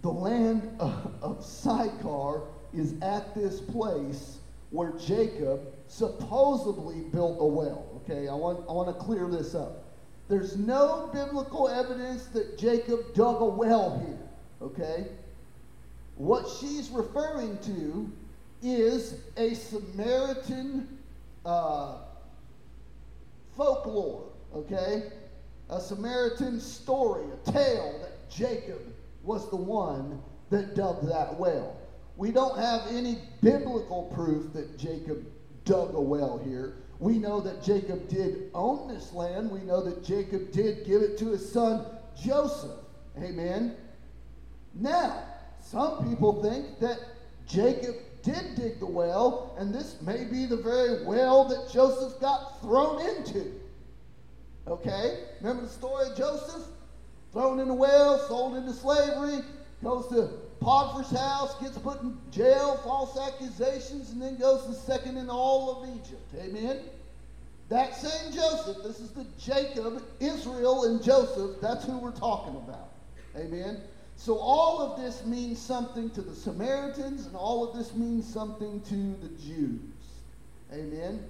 [0.02, 2.42] the land of, Sychar
[2.74, 4.36] is at this place
[4.68, 7.86] where Jacob supposedly built a well.
[8.04, 9.83] Okay, I want, I want to clear this up.
[10.28, 14.18] There's no biblical evidence that Jacob dug a well here.
[14.62, 15.06] Okay?
[16.16, 18.10] What she's referring to
[18.62, 20.98] is a Samaritan
[21.44, 21.98] uh,
[23.56, 24.24] folklore.
[24.54, 25.04] Okay?
[25.70, 28.80] A Samaritan story, a tale that Jacob
[29.22, 31.76] was the one that dug that well.
[32.16, 35.26] We don't have any biblical proof that Jacob
[35.64, 36.76] dug a well here.
[36.98, 39.50] We know that Jacob did own this land.
[39.50, 41.84] We know that Jacob did give it to his son
[42.22, 42.78] Joseph.
[43.18, 43.76] Amen.
[44.74, 45.24] Now,
[45.60, 46.98] some people think that
[47.46, 52.60] Jacob did dig the well, and this may be the very well that Joseph got
[52.62, 53.52] thrown into.
[54.66, 55.24] Okay?
[55.40, 56.64] Remember the story of Joseph?
[57.32, 59.40] Thrown in the well, sold into slavery,
[59.82, 60.30] goes to
[60.64, 65.82] Potiphar's house, gets put in jail, false accusations, and then goes to second in all
[65.82, 66.34] of Egypt.
[66.40, 66.80] Amen?
[67.68, 72.92] That same Joseph, this is the Jacob, Israel, and Joseph, that's who we're talking about.
[73.36, 73.80] Amen?
[74.16, 78.80] So all of this means something to the Samaritans, and all of this means something
[78.82, 79.80] to the Jews.
[80.72, 81.22] Amen?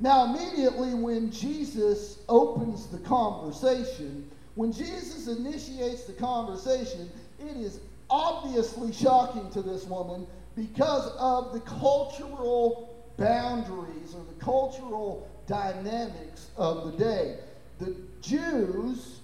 [0.00, 7.78] Now, immediately when Jesus opens the conversation, when Jesus initiates the conversation, it is
[8.12, 16.92] obviously shocking to this woman because of the cultural boundaries or the cultural dynamics of
[16.92, 17.38] the day.
[17.78, 19.20] The Jews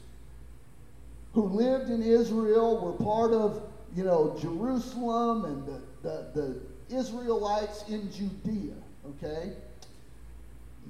[1.35, 3.63] who lived in Israel were part of,
[3.95, 8.75] you know, Jerusalem and the, the, the Israelites in Judea,
[9.11, 9.53] okay?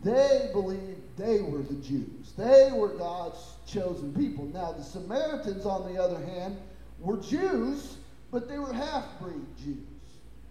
[0.05, 2.32] They believed they were the Jews.
[2.36, 4.44] They were God's chosen people.
[4.46, 6.57] Now, the Samaritans, on the other hand,
[7.01, 7.96] were Jews,
[8.30, 9.78] but they were half breed Jews.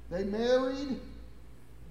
[0.10, 1.00] They married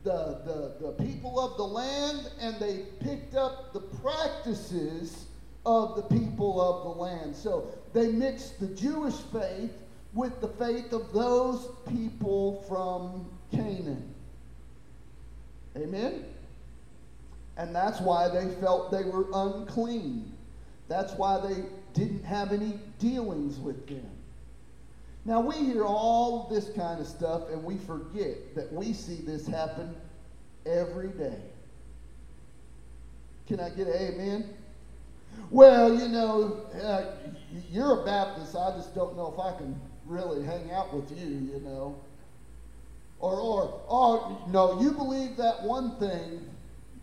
[0.02, 5.26] the, the, the people of the land and they picked up the practices
[5.66, 7.34] of the people of the land.
[7.34, 9.72] So they mixed the Jewish faith
[10.14, 14.14] with the faith of those people from Canaan.
[15.76, 16.24] Amen?
[17.58, 20.32] And that's why they felt they were unclean.
[20.88, 24.08] That's why they didn't have any dealings with them.
[25.26, 29.44] Now, we hear all this kind of stuff and we forget that we see this
[29.44, 29.92] happen
[30.64, 31.40] every day.
[33.48, 34.54] Can I get an amen?
[35.50, 37.16] Well, you know, uh,
[37.72, 38.54] you're a Baptist.
[38.54, 39.74] I just don't know if I can
[40.06, 41.96] really hang out with you, you know.
[43.18, 46.48] Or, or, or, no, you believe that one thing,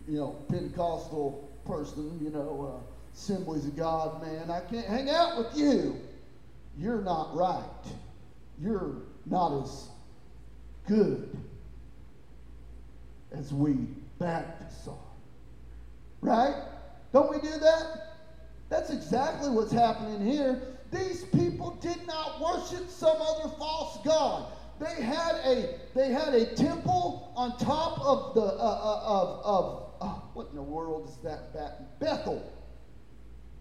[0.07, 5.37] you know, Pentecostal person, you know, uh, Assemblies of God, man, I can't hang out
[5.37, 5.97] with you.
[6.77, 7.63] You're not right.
[8.61, 9.89] You're not as
[10.87, 11.37] good
[13.31, 13.77] as we
[14.19, 14.95] Baptists are.
[16.21, 16.55] Right?
[17.11, 18.13] Don't we do that?
[18.69, 20.61] That's exactly what's happening here.
[20.91, 24.51] These people did not worship some other false god.
[24.79, 29.93] They had a they had a temple on top of the uh, uh, of of
[30.01, 31.99] uh, what in the world is that?
[31.99, 32.51] Bethel.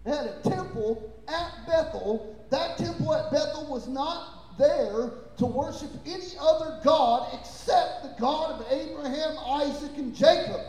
[0.05, 2.35] They had a temple at Bethel.
[2.49, 8.59] That temple at Bethel was not there to worship any other God except the God
[8.59, 10.61] of Abraham, Isaac, and Jacob.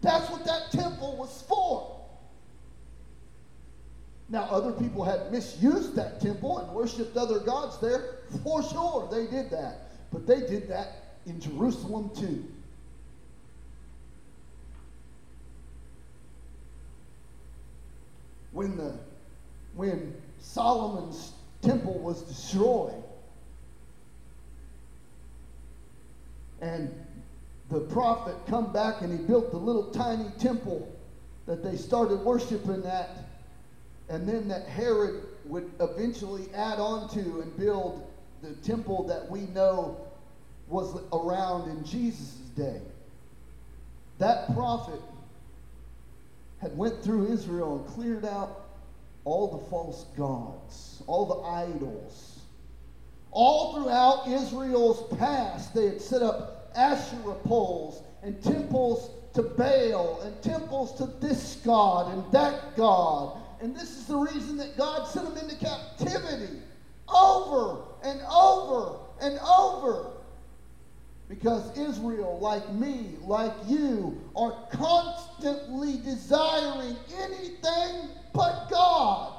[0.00, 1.96] That's what that temple was for.
[4.28, 8.18] Now, other people had misused that temple and worshiped other gods there.
[8.44, 9.88] For sure, they did that.
[10.12, 12.44] But they did that in Jerusalem too.
[18.52, 18.94] When the
[19.74, 23.02] when Solomon's temple was destroyed.
[26.60, 26.92] And
[27.70, 30.90] the prophet come back and he built the little tiny temple
[31.46, 33.10] that they started worshiping at.
[34.08, 38.06] And then that herod would eventually add on to and build
[38.42, 39.96] the temple that we know
[40.68, 42.80] was around in jesus' day.
[44.18, 45.00] That prophet
[46.60, 48.59] had went through israel and cleared out
[49.24, 52.40] all the false gods all the idols
[53.30, 60.42] all throughout israel's past they had set up Asherah poles and temples to Baal and
[60.42, 63.38] temples to this God and that God.
[63.60, 66.60] And this is the reason that God sent them into captivity
[67.08, 70.12] over and over and over.
[71.28, 79.30] Because Israel, like me, like you, are constantly desiring anything but God.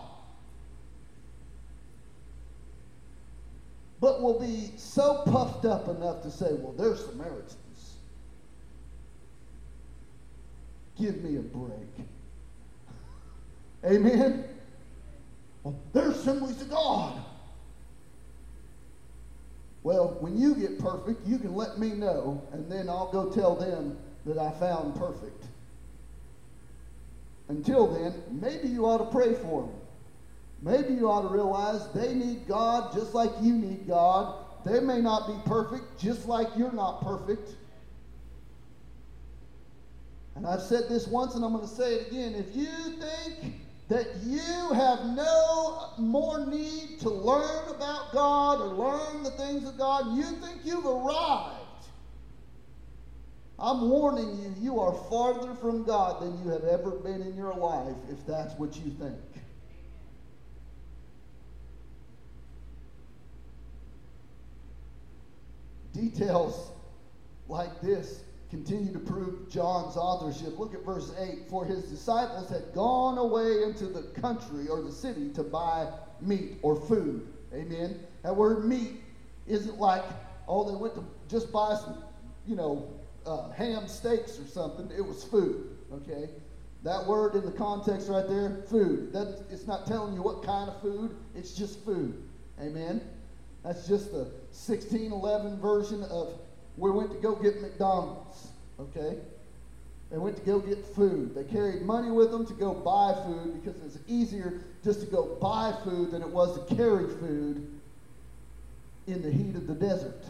[4.01, 7.97] but will be so puffed up enough to say, well, they're Samaritans.
[10.99, 12.07] Give me a break.
[13.85, 14.43] Amen?
[15.63, 17.21] Well, they're assemblies of God.
[19.83, 23.55] Well, when you get perfect, you can let me know, and then I'll go tell
[23.55, 25.40] them that I found perfect.
[27.51, 29.73] Until then, maybe you ought to pray for them.
[30.61, 34.45] Maybe you ought to realize they need God just like you need God.
[34.65, 37.55] They may not be perfect, just like you're not perfect.
[40.35, 42.35] And I've said this once and I'm going to say it again.
[42.35, 43.55] If you think
[43.89, 49.77] that you have no more need to learn about God or learn the things of
[49.77, 51.60] God, you think you've arrived.
[53.61, 57.53] I'm warning you, you are farther from God than you have ever been in your
[57.53, 59.19] life if that's what you think.
[65.93, 66.71] Details
[67.47, 70.57] like this continue to prove John's authorship.
[70.57, 71.49] Look at verse 8.
[71.49, 75.87] For his disciples had gone away into the country or the city to buy
[76.19, 77.27] meat or food.
[77.53, 77.99] Amen.
[78.23, 79.01] That word meat
[79.47, 80.03] isn't like,
[80.47, 82.03] oh, they went to just buy some,
[82.47, 82.89] you know,
[83.25, 84.89] uh, ham steaks or something.
[84.95, 85.77] It was food.
[85.93, 86.29] Okay.
[86.83, 89.13] That word in the context right there, food.
[89.13, 92.21] That, it's not telling you what kind of food, it's just food.
[92.59, 93.01] Amen.
[93.63, 96.33] That's just the 1611 version of
[96.77, 98.47] we went to go get McDonald's.
[98.79, 99.17] Okay?
[100.09, 101.35] They went to go get food.
[101.35, 105.05] They carried money with them to go buy food because it was easier just to
[105.05, 107.79] go buy food than it was to carry food
[109.07, 110.25] in the heat of the desert.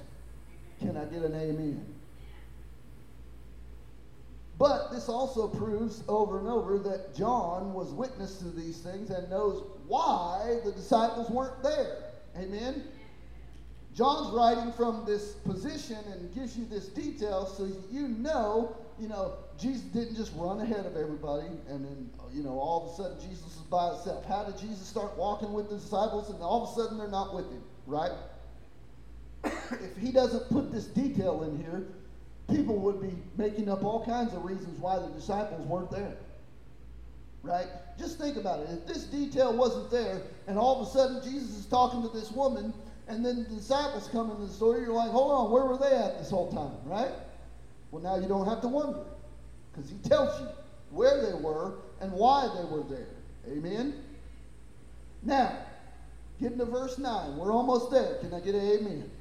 [0.80, 1.86] Can I get an amen?
[4.62, 9.28] But this also proves over and over that John was witness to these things and
[9.28, 12.04] knows why the disciples weren't there.
[12.38, 12.84] Amen?
[13.96, 19.34] John's writing from this position and gives you this detail so you know, you know,
[19.60, 23.28] Jesus didn't just run ahead of everybody and then, you know, all of a sudden
[23.28, 24.26] Jesus was by himself.
[24.26, 27.34] How did Jesus start walking with the disciples and all of a sudden they're not
[27.34, 28.12] with him, right?
[29.44, 31.88] if he doesn't put this detail in here,
[32.52, 36.16] people would be making up all kinds of reasons why the disciples weren't there.
[37.44, 37.68] Right?
[37.98, 38.70] Just think about it.
[38.70, 42.32] If this detail wasn't there, and all of a sudden Jesus is talking to this
[42.32, 42.74] woman,
[43.08, 45.96] and then the disciples come into the story, you're like, hold on, where were they
[45.96, 46.78] at this whole time?
[46.86, 47.12] Right?
[47.90, 49.00] Well, now you don't have to wonder,
[49.72, 50.48] because he tells you
[50.92, 53.08] where they were and why they were there.
[53.48, 54.04] Amen?
[55.24, 55.58] Now,
[56.40, 57.38] getting to verse 9.
[57.38, 58.18] We're almost there.
[58.20, 59.12] Can I get an amen?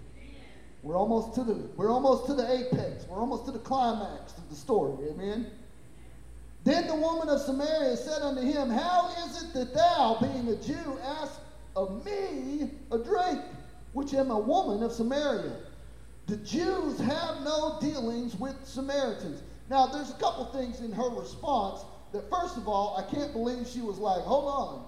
[0.82, 3.06] We're almost to the we're almost to the apex.
[3.08, 5.08] We're almost to the climax of the story.
[5.10, 5.50] Amen.
[6.64, 10.56] Then the woman of Samaria said unto him, How is it that thou, being a
[10.56, 11.40] Jew, ask
[11.74, 13.40] of me a drink,
[13.92, 15.56] which am a woman of Samaria?
[16.26, 19.42] The Jews have no dealings with Samaritans.
[19.70, 21.80] Now, there's a couple things in her response
[22.12, 24.86] that, first of all, I can't believe she was like, Hold on.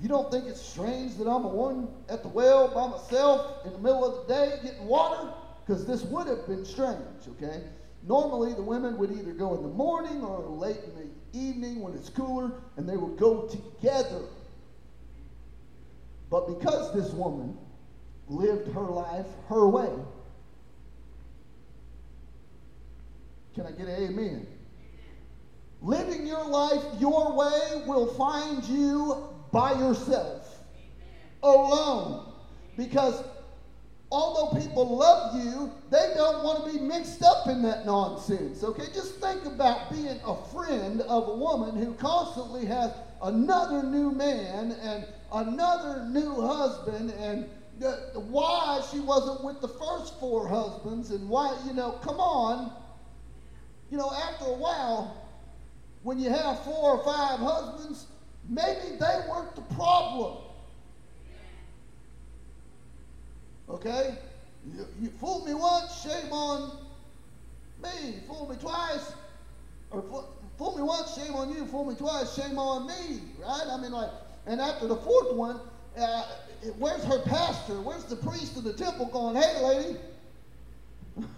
[0.00, 3.72] You don't think it's strange that I'm a one at the well by myself in
[3.72, 5.30] the middle of the day getting water?
[5.66, 7.62] Because this would have been strange, okay?
[8.08, 11.92] Normally, the women would either go in the morning or late in the evening when
[11.92, 14.22] it's cooler, and they would go together.
[16.30, 17.58] But because this woman
[18.26, 19.90] lived her life her way,
[23.54, 24.46] can I get an amen?
[25.82, 30.60] Living your life your way will find you by yourself,
[31.42, 32.32] alone.
[32.76, 33.22] Because
[34.10, 38.62] although people love you, they don't want to be mixed up in that nonsense.
[38.62, 38.86] Okay?
[38.94, 42.92] Just think about being a friend of a woman who constantly has
[43.22, 47.48] another new man and another new husband and
[48.14, 52.72] why she wasn't with the first four husbands and why, you know, come on.
[53.90, 55.16] You know, after a while,
[56.02, 58.06] when you have four or five husbands,
[58.50, 60.38] Maybe they weren't the problem.
[63.68, 64.18] Okay?
[64.66, 66.76] You, you fooled me once, shame on
[67.80, 68.16] me.
[68.26, 69.12] Fool me twice,
[69.92, 70.02] or
[70.58, 71.64] fool me once, shame on you.
[71.66, 73.20] Fool me twice, shame on me.
[73.40, 73.66] Right?
[73.70, 74.10] I mean, like,
[74.46, 75.60] and after the fourth one,
[75.96, 76.24] uh,
[76.76, 77.80] where's her pastor?
[77.80, 79.96] Where's the priest of the temple going, hey, lady,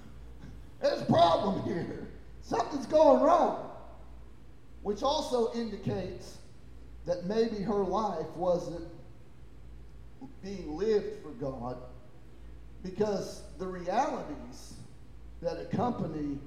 [0.81, 2.09] there's a problem here.
[2.41, 3.69] Something's going wrong.
[4.83, 6.39] Which also indicates
[7.07, 8.87] that maybe her life wasn't
[10.43, 11.77] being lived for God
[12.83, 14.75] because the realities
[15.41, 16.39] that accompany,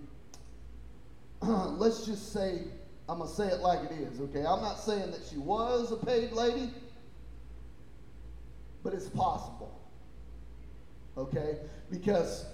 [1.42, 2.64] let's just say,
[3.08, 4.40] I'm going to say it like it is, okay?
[4.40, 6.72] I'm not saying that she was a paid lady,
[8.84, 9.80] but it's possible,
[11.18, 11.58] okay?
[11.92, 12.46] Because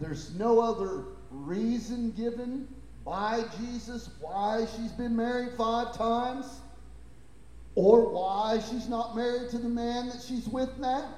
[0.00, 2.68] there's no other reason given
[3.04, 6.46] by Jesus why she's been married five times
[7.74, 11.14] or why she's not married to the man that she's with now.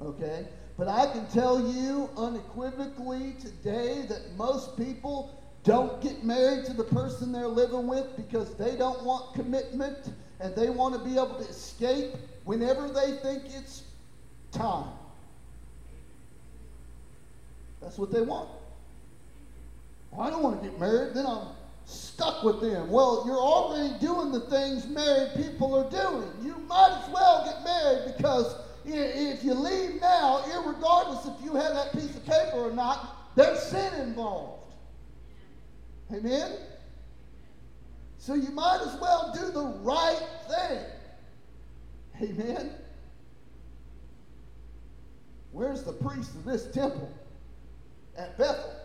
[0.00, 0.46] Okay?
[0.78, 6.84] But I can tell you unequivocally today that most people don't get married to the
[6.84, 11.34] person they're living with because they don't want commitment and they want to be able
[11.34, 12.14] to escape
[12.44, 13.82] whenever they think it's
[14.50, 14.88] time.
[17.80, 18.48] That's what they want.
[20.12, 21.14] Well, I don't want to get married.
[21.14, 21.48] Then I'm
[21.86, 22.90] stuck with them.
[22.90, 26.30] Well, you're already doing the things married people are doing.
[26.42, 28.54] You might as well get married because
[28.84, 33.60] if you leave now, regardless if you have that piece of paper or not, there's
[33.62, 34.74] sin involved.
[36.12, 36.58] Amen?
[38.18, 42.30] So you might as well do the right thing.
[42.30, 42.74] Amen?
[45.52, 47.10] Where's the priest of this temple?
[48.16, 48.81] At Bethel.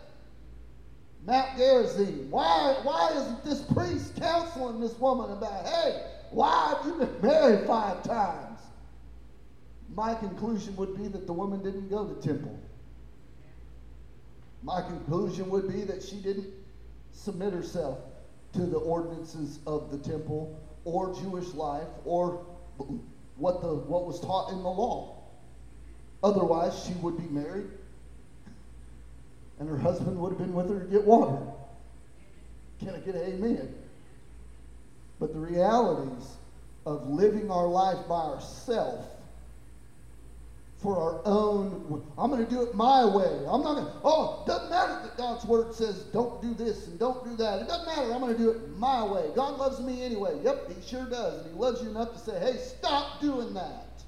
[1.28, 2.30] Mount Gerizim.
[2.30, 7.66] Why, why isn't this priest counseling this woman about, hey, why have you been married
[7.66, 8.60] five times?
[9.94, 12.58] My conclusion would be that the woman didn't go to temple.
[14.62, 16.48] My conclusion would be that she didn't
[17.12, 17.98] submit herself
[18.54, 22.46] to the ordinances of the temple or Jewish life or
[23.36, 25.24] what, the, what was taught in the law.
[26.22, 27.66] Otherwise, she would be married
[29.58, 31.38] and her husband would have been with her to get water.
[32.78, 33.74] Can I get an amen?
[35.18, 36.36] But the realities
[36.86, 39.06] of living our life by ourselves
[40.78, 42.04] for our own.
[42.16, 43.44] I'm going to do it my way.
[43.48, 46.86] I'm not going to, oh, it doesn't matter that God's word says don't do this
[46.86, 47.62] and don't do that.
[47.62, 48.12] It doesn't matter.
[48.12, 49.28] I'm going to do it my way.
[49.34, 50.38] God loves me anyway.
[50.44, 51.44] Yep, He sure does.
[51.44, 54.04] And He loves you enough to say, hey, stop doing that.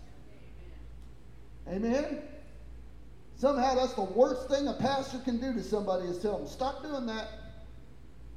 [1.68, 2.22] Amen?
[3.40, 6.82] Somehow that's the worst thing a pastor can do to somebody is tell them, stop
[6.82, 7.26] doing that.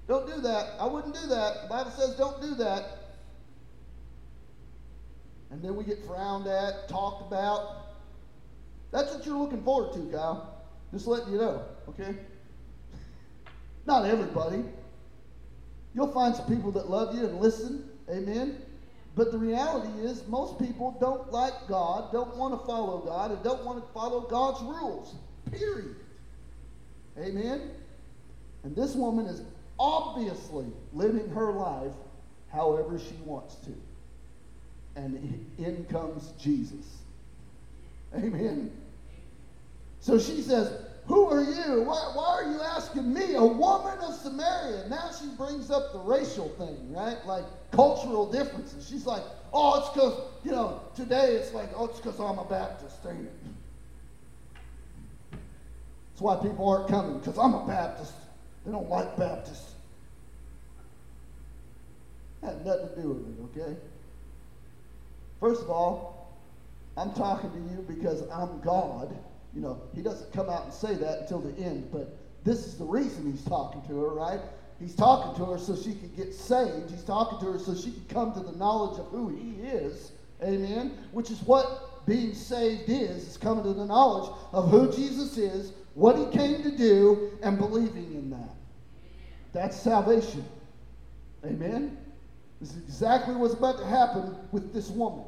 [0.08, 0.76] Don't do that.
[0.80, 1.64] I wouldn't do that.
[1.64, 2.86] The Bible says don't do that.
[5.52, 7.98] And then we get frowned at, talked about,
[8.94, 10.62] that's what you're looking forward to, Kyle.
[10.94, 12.16] Just letting you know, okay?
[13.86, 14.64] Not everybody.
[15.94, 18.62] You'll find some people that love you and listen, amen?
[19.16, 23.44] But the reality is, most people don't like God, don't want to follow God, and
[23.44, 25.16] don't want to follow God's rules,
[25.52, 25.96] period.
[27.20, 27.70] Amen?
[28.64, 29.44] And this woman is
[29.80, 31.94] obviously living her life
[32.52, 33.74] however she wants to.
[34.96, 36.86] And in comes Jesus.
[38.16, 38.72] Amen?
[40.00, 40.72] So she says,
[41.08, 41.82] Who are you?
[41.82, 44.88] Why, why are you asking me, a woman of Samaria?
[44.90, 47.18] Now she brings up the racial thing, right?
[47.26, 48.88] Like cultural differences.
[48.88, 52.46] She's like, Oh, it's because, you know, today it's like, Oh, it's because I'm a
[52.46, 53.34] Baptist, ain't it?
[56.12, 58.14] That's why people aren't coming, because I'm a Baptist.
[58.66, 59.74] They don't like Baptists.
[62.42, 63.76] Had nothing to do with it, okay?
[65.40, 66.34] First of all,
[66.96, 69.14] I'm talking to you because I'm God
[69.54, 72.78] you know, he doesn't come out and say that until the end, but this is
[72.78, 74.40] the reason he's talking to her, right?
[74.80, 76.90] He's talking to her so she could get saved.
[76.90, 80.12] He's talking to her so she could come to the knowledge of who he is.
[80.42, 80.98] Amen.
[81.12, 85.72] Which is what being saved is, is coming to the knowledge of who Jesus is,
[85.94, 88.56] what he came to do, and believing in that.
[89.54, 90.44] That's salvation.
[91.46, 91.98] Amen.
[92.60, 95.26] This is exactly what's about to happen with this woman.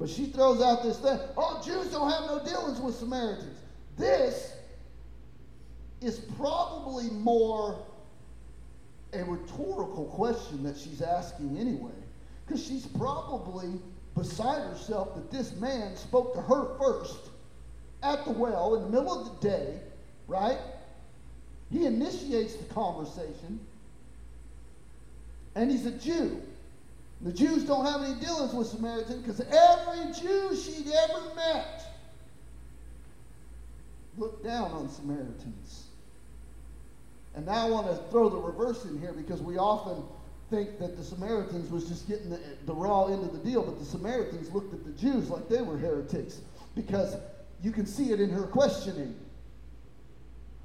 [0.00, 3.58] But she throws out this thing oh, Jews don't have no dealings with Samaritans.
[3.98, 4.54] This
[6.00, 7.78] is probably more
[9.12, 11.92] a rhetorical question that she's asking anyway.
[12.46, 13.68] Because she's probably
[14.16, 17.28] beside herself that this man spoke to her first
[18.02, 19.80] at the well in the middle of the day,
[20.26, 20.58] right?
[21.70, 23.60] He initiates the conversation,
[25.54, 26.40] and he's a Jew.
[27.22, 31.82] The Jews don't have any dealings with Samaritans because every Jew she'd ever met
[34.16, 35.86] looked down on Samaritans.
[37.34, 40.02] And now I want to throw the reverse in here because we often
[40.50, 43.78] think that the Samaritans was just getting the, the raw end of the deal, but
[43.78, 46.40] the Samaritans looked at the Jews like they were heretics
[46.74, 47.16] because
[47.62, 49.14] you can see it in her questioning.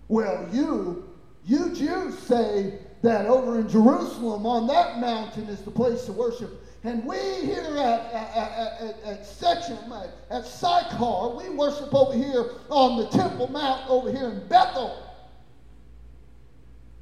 [0.07, 1.07] Well, you,
[1.45, 6.61] you Jews say that over in Jerusalem on that mountain is the place to worship.
[6.83, 12.51] And we here at, at, at, at Shechem, at, at Sychar, we worship over here
[12.69, 15.01] on the Temple Mount over here in Bethel.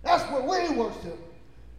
[0.03, 1.19] That's where we worship.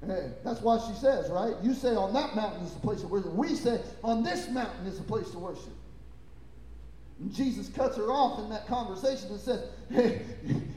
[0.06, 1.54] Hey, that's why she says, right?
[1.62, 3.32] You say on that mountain is the place to worship.
[3.32, 5.72] We say on this mountain is the place to worship.
[7.20, 9.60] And Jesus cuts her off in that conversation and says,
[9.90, 10.22] hey,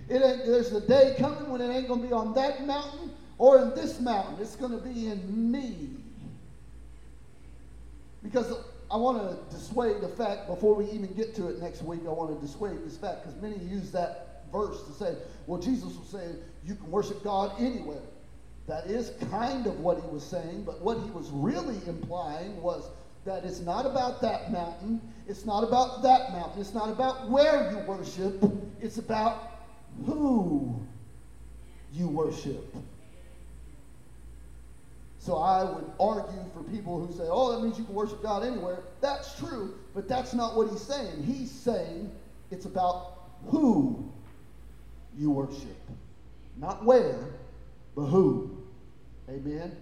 [0.07, 3.11] it ain't, there's a day coming when it ain't going to be on that mountain
[3.37, 4.35] or in this mountain.
[4.41, 5.89] It's going to be in me.
[8.23, 8.53] Because
[8.89, 12.09] I want to dissuade the fact, before we even get to it next week, I
[12.09, 15.15] want to dissuade this fact because many use that verse to say,
[15.45, 16.35] well, Jesus was saying
[16.65, 18.01] you can worship God anywhere.
[18.67, 22.89] That is kind of what he was saying, but what he was really implying was
[23.25, 27.71] that it's not about that mountain, it's not about that mountain, it's not about where
[27.71, 28.43] you worship,
[28.81, 29.51] it's about
[30.05, 30.79] who
[31.93, 32.73] you worship.
[35.27, 38.45] So I would argue for people who say, oh, that means you can worship God
[38.45, 38.79] anywhere.
[39.01, 41.21] That's true, but that's not what he's saying.
[41.21, 42.09] He's saying
[42.49, 44.09] it's about who
[45.17, 45.81] you worship.
[46.55, 47.33] Not where,
[47.93, 48.57] but who.
[49.27, 49.75] Amen.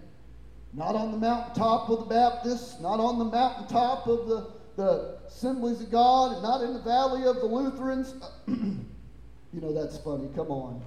[0.72, 5.80] Not on the mountaintop of the Baptists, not on the mountaintop of the, the assemblies
[5.80, 8.16] of God, and not in the valley of the Lutherans.
[8.48, 10.28] you know, that's funny.
[10.34, 10.84] Come on.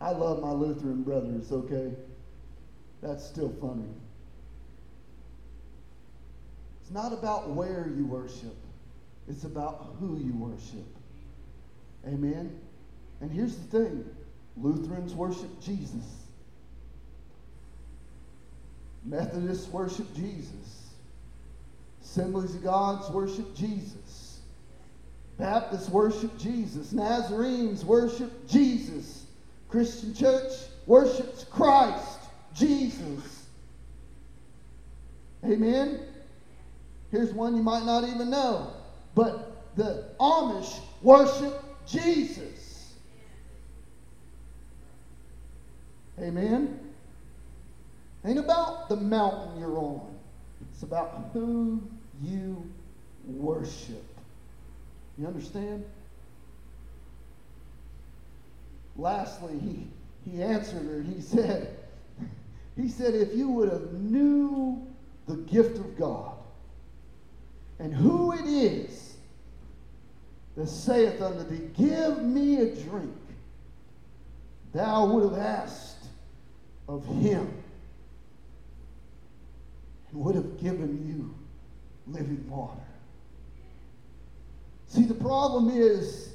[0.00, 1.92] I love my Lutheran brothers, okay?
[3.02, 3.88] That's still funny.
[6.80, 8.56] It's not about where you worship,
[9.28, 10.86] it's about who you worship.
[12.06, 12.58] Amen?
[13.20, 14.04] And here's the thing
[14.56, 16.24] Lutherans worship Jesus,
[19.04, 20.90] Methodists worship Jesus,
[22.02, 24.40] Assemblies of Gods worship Jesus.
[25.38, 26.92] Baptists worship Jesus.
[26.92, 29.19] Nazarenes worship Jesus.
[29.70, 30.52] Christian church
[30.86, 32.18] worships Christ,
[32.54, 33.46] Jesus.
[35.44, 36.00] Amen?
[37.10, 38.72] Here's one you might not even know.
[39.14, 42.94] But the Amish worship Jesus.
[46.18, 46.78] Amen?
[48.24, 50.14] Ain't about the mountain you're on.
[50.72, 51.82] It's about who
[52.22, 52.70] you
[53.26, 54.04] worship.
[55.16, 55.84] You understand?
[58.96, 61.02] Lastly, he, he answered her.
[61.02, 61.76] He said,
[62.76, 64.86] he said, if you would have knew
[65.26, 66.34] the gift of God
[67.78, 69.16] and who it is
[70.56, 73.16] that saith unto thee, Give me a drink,
[74.74, 76.04] thou would have asked
[76.88, 77.48] of him
[80.10, 81.34] and would have given you
[82.12, 82.80] living water.
[84.88, 86.29] See, the problem is,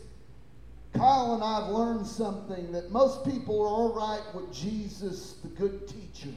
[0.96, 5.50] Kyle and I have learned something that most people are all right with Jesus, the
[5.50, 6.34] good teacher.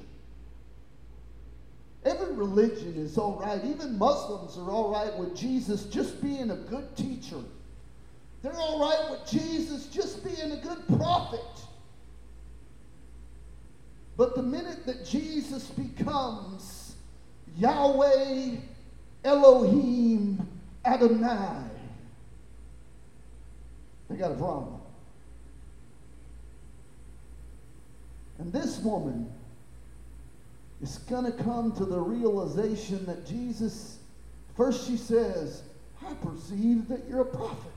[2.05, 3.63] Every religion is all right.
[3.65, 7.41] Even Muslims are all right with Jesus just being a good teacher.
[8.43, 11.41] They're all right with Jesus just being a good prophet.
[14.17, 16.97] But the minute that Jesus becomes
[17.57, 18.57] Yahweh
[19.25, 20.47] Elohim
[20.85, 21.65] Adonai,
[24.19, 24.81] got a problem.
[28.39, 29.33] And this woman
[30.81, 33.99] is going to come to the realization that Jesus,
[34.57, 35.63] first she says,
[36.07, 37.73] I perceive that you're a prophet.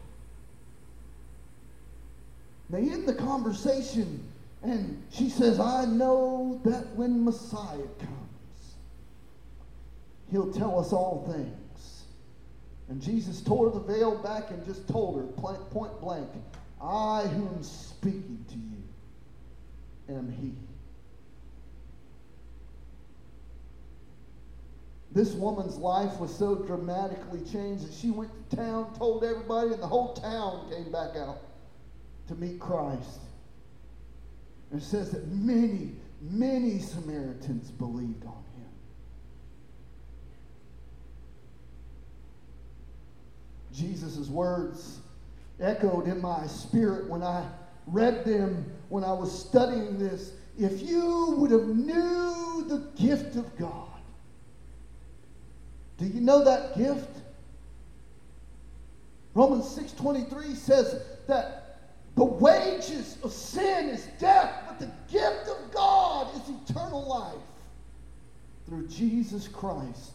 [2.70, 4.24] They end the conversation
[4.64, 8.76] and she says, I know that when Messiah comes,
[10.30, 11.61] he'll tell us all things.
[12.92, 16.28] And Jesus tore the veil back and just told her point blank,
[16.84, 20.52] I who am speaking to you am he.
[25.14, 29.82] This woman's life was so dramatically changed that she went to town, told everybody, and
[29.82, 31.38] the whole town came back out
[32.28, 33.22] to meet Christ.
[34.70, 38.44] And it says that many, many Samaritans believed on
[43.74, 45.00] Jesus' words
[45.60, 47.48] echoed in my spirit when I
[47.88, 50.34] read them when I was studying this.
[50.58, 53.88] If you would have knew the gift of God,
[55.98, 57.10] do you know that gift?
[59.34, 61.62] Romans 6:23 says that
[62.16, 67.36] the wages of sin is death, but the gift of God is eternal life
[68.66, 70.12] through Jesus Christ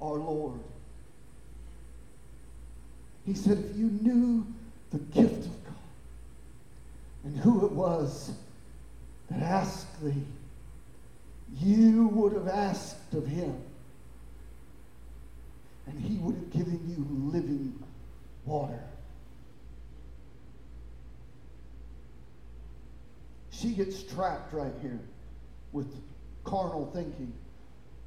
[0.00, 0.60] our Lord.
[3.26, 4.46] He said, if you knew
[4.90, 5.74] the gift of God
[7.24, 8.32] and who it was
[9.30, 10.24] that asked thee,
[11.58, 13.56] you would have asked of him,
[15.86, 17.82] and he would have given you living
[18.44, 18.80] water.
[23.50, 25.00] She gets trapped right here
[25.72, 25.92] with
[26.44, 27.32] carnal thinking.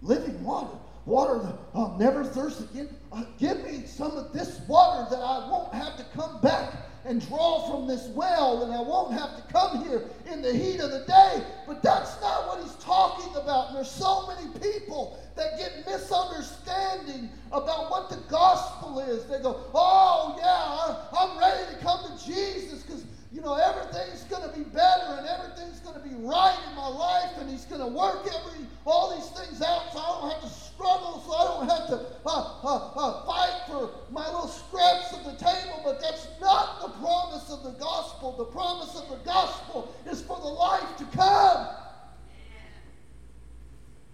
[0.01, 2.89] Living water water I'll never thirst again.
[3.11, 6.73] Uh, give me some of this water that I won't have to come back
[7.05, 10.79] and draw from this well, and I won't have to come here in the heat
[10.79, 11.43] of the day.
[11.67, 13.69] But that's not what he's talking about.
[13.69, 19.25] And there's so many people that get misunderstanding about what the gospel is.
[19.25, 23.03] They go, oh, yeah, I'm ready to come to Jesus because
[23.33, 26.87] you know, everything's going to be better and everything's going to be right in my
[26.87, 30.41] life, and He's going to work every all these things out, so I don't have
[30.41, 35.13] to struggle, so I don't have to uh, uh, uh, fight for my little scraps
[35.13, 35.81] of the table.
[35.83, 38.35] But that's not the promise of the gospel.
[38.37, 41.67] The promise of the gospel is for the life to come.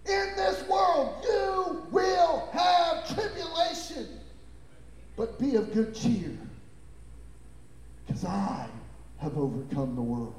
[0.06, 4.18] In this world, you will have tribulation,
[5.16, 6.38] but be of good cheer,
[8.06, 8.66] because I
[9.20, 10.34] have overcome the world.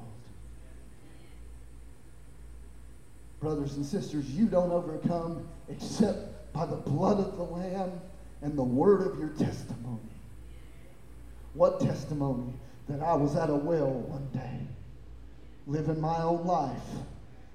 [3.40, 7.92] Brothers and sisters, you don't overcome except by the blood of the Lamb
[8.40, 9.98] and the word of your testimony.
[11.54, 12.52] What testimony?
[12.88, 14.66] That I was at a well one day,
[15.66, 16.82] living my own life,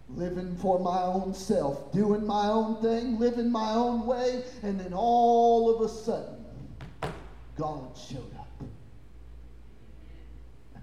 [0.10, 4.94] living for my own self, doing my own thing, living my own way, and then
[4.94, 6.46] all of a sudden,
[7.58, 8.37] God showed up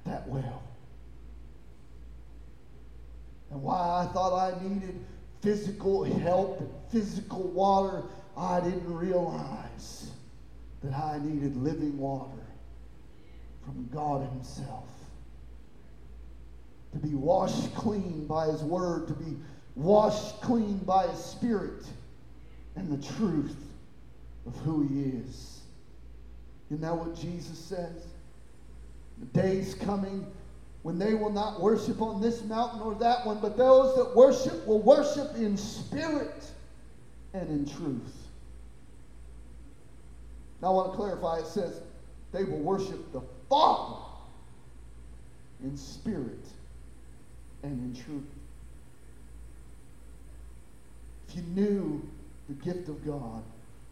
[0.04, 0.62] that well.
[3.50, 5.04] And why I thought I needed
[5.42, 8.02] physical help and physical water,
[8.36, 10.10] I didn't realize
[10.82, 12.30] that I needed living water
[13.64, 14.88] from God Himself.
[16.92, 19.36] To be washed clean by His Word, to be
[19.74, 21.84] washed clean by His Spirit
[22.76, 23.56] and the truth
[24.46, 25.60] of who He is.
[26.70, 28.06] Isn't that what Jesus says?
[29.18, 30.26] The day's coming
[30.82, 34.66] when they will not worship on this mountain or that one, but those that worship
[34.66, 36.44] will worship in spirit
[37.32, 38.28] and in truth.
[40.60, 41.80] Now, I want to clarify it says
[42.32, 44.02] they will worship the Father
[45.62, 46.46] in spirit
[47.62, 48.24] and in truth.
[51.28, 52.02] If you knew
[52.48, 53.42] the gift of God,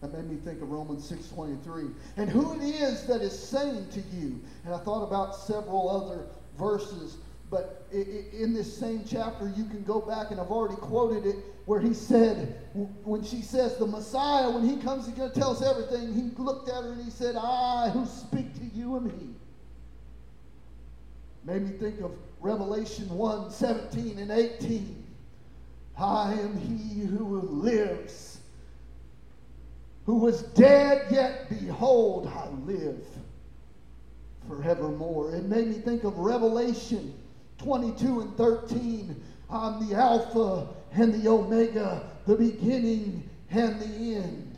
[0.02, 1.94] that made me think of Romans 6.23.
[2.16, 4.40] And who it is that is saying to you.
[4.64, 6.26] And I thought about several other
[6.58, 7.18] verses,
[7.50, 11.36] but in this same chapter, you can go back, and I've already quoted it,
[11.66, 12.60] where he said,
[13.04, 16.12] when she says, the Messiah, when he comes, he's going to tell us everything.
[16.12, 19.28] He looked at her and he said, I who speak to you am he.
[21.44, 25.04] Made me think of Revelation 1 17 and 18.
[25.98, 28.31] I am he who lives,
[30.06, 33.04] who was dead, yet behold, I live
[34.48, 35.34] forevermore.
[35.34, 37.14] It made me think of Revelation
[37.58, 39.22] 22 and 13.
[39.48, 44.48] I'm the Alpha and the Omega, the beginning and the end.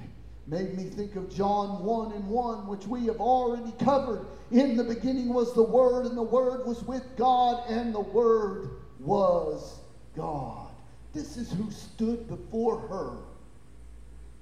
[0.46, 4.26] Made me think of John 1 and 1, which we have already covered.
[4.50, 8.70] In the beginning was the Word, and the Word was with God, and the Word
[9.00, 9.80] was
[10.14, 10.68] God.
[11.12, 13.16] This is who stood before her.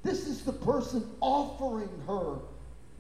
[0.03, 2.39] This is the person offering her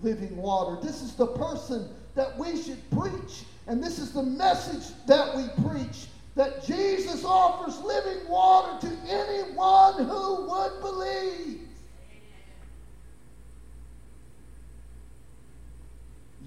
[0.01, 0.81] living water.
[0.81, 3.45] This is the person that we should preach.
[3.67, 10.05] And this is the message that we preach that Jesus offers living water to anyone
[10.05, 11.61] who would believe.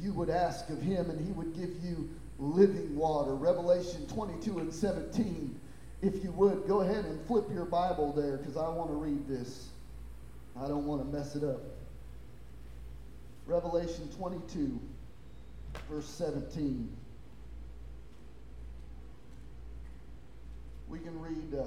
[0.01, 3.33] You would ask of him, and he would give you living water.
[3.33, 5.59] Revelation 22 and 17.
[6.01, 9.27] If you would, go ahead and flip your Bible there because I want to read
[9.27, 9.69] this.
[10.61, 11.61] I don't want to mess it up.
[13.45, 14.79] Revelation 22
[15.89, 16.89] verse 17.
[20.87, 21.63] We can read uh,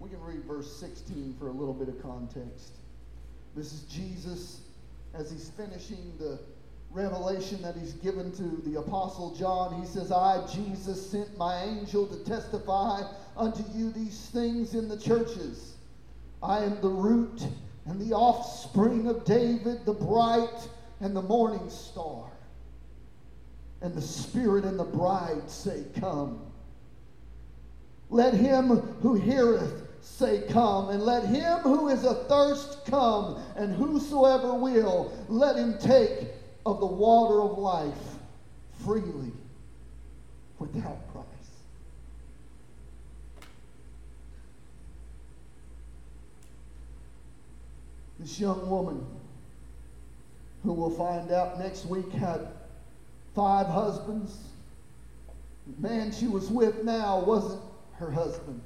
[0.00, 2.72] we can read verse 16 for a little bit of context.
[3.56, 4.60] This is Jesus
[5.14, 6.38] as he's finishing the
[6.90, 9.80] revelation that he's given to the apostle John.
[9.80, 13.02] He says, "I Jesus sent my angel to testify
[13.36, 15.74] unto you these things in the churches.
[16.42, 17.42] I am the root
[17.88, 20.68] and the offspring of David, the bright
[21.00, 22.28] and the morning star."
[23.80, 26.40] and the Spirit and the bride say, Come.
[28.10, 28.68] Let him
[29.02, 30.90] who heareth say, Come.
[30.90, 33.40] And let him who is athirst come.
[33.56, 36.28] And whosoever will, let him take
[36.66, 37.94] of the water of life
[38.84, 39.32] freely
[40.58, 41.24] without price.
[48.18, 49.04] This young woman,
[50.62, 52.48] who we'll find out next week had
[53.34, 54.36] five husbands.
[55.66, 57.62] The man she was with now wasn't
[57.94, 58.60] her husband.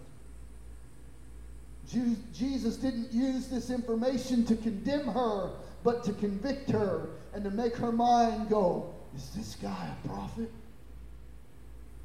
[2.33, 5.51] Jesus didn't use this information to condemn her,
[5.85, 10.51] but to convict her and to make her mind go, Is this guy a prophet?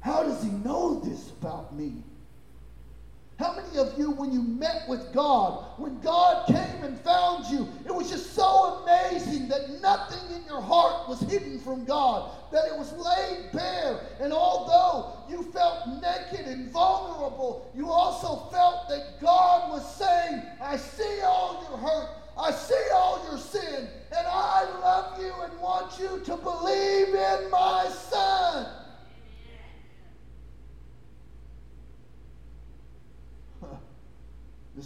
[0.00, 1.94] How does he know this about me?
[3.38, 7.68] How many of you, when you met with God, when God came and found you,
[7.86, 12.64] it was just so amazing that nothing in your heart was hidden from God, that
[12.66, 14.00] it was laid bare.
[14.20, 18.47] And although you felt naked and vulnerable, you also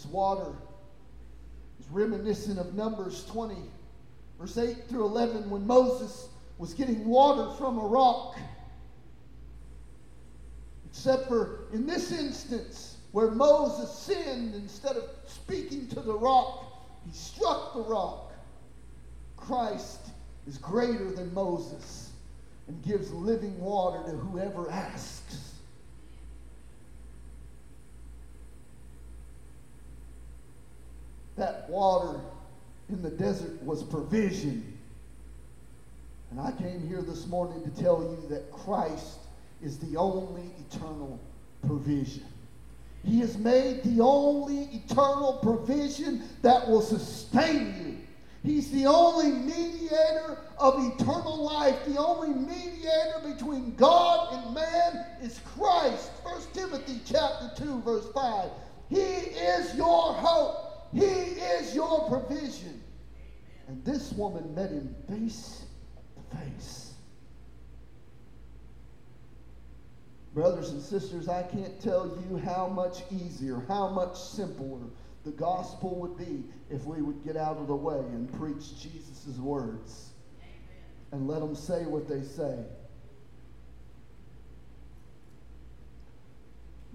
[0.02, 0.50] This water
[1.78, 3.54] is reminiscent of Numbers 20,
[4.36, 6.28] verse 8 through 11, when Moses
[6.58, 8.36] was getting water from a rock.
[10.90, 16.64] Except for in this instance, where Moses sinned, instead of speaking to the rock,
[17.06, 18.32] he struck the rock.
[19.36, 20.00] Christ
[20.48, 22.10] is greater than Moses
[22.66, 25.51] and gives living water to whoever asks.
[31.36, 32.20] That water
[32.88, 34.78] in the desert was provision.
[36.30, 39.18] And I came here this morning to tell you that Christ
[39.62, 41.20] is the only eternal
[41.66, 42.24] provision.
[43.04, 47.98] He has made the only eternal provision that will sustain you.
[48.44, 51.76] He's the only mediator of eternal life.
[51.86, 56.10] The only mediator between God and man is Christ.
[56.22, 58.50] 1 Timothy chapter 2 verse 5.
[58.88, 60.71] He is your hope.
[60.92, 62.82] He is your provision.
[63.68, 65.64] And this woman met him face
[66.16, 66.94] to face.
[70.34, 74.80] Brothers and sisters, I can't tell you how much easier, how much simpler
[75.24, 79.38] the gospel would be if we would get out of the way and preach Jesus'
[79.38, 80.10] words
[81.12, 82.64] and let them say what they say.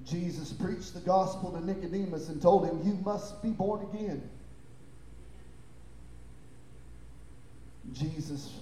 [0.09, 4.29] Jesus preached the gospel to Nicodemus and told him, You must be born again.
[7.93, 8.53] Jesus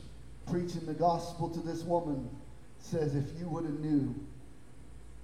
[0.47, 2.29] preaching the gospel to this woman
[2.79, 4.15] says, If you would have knew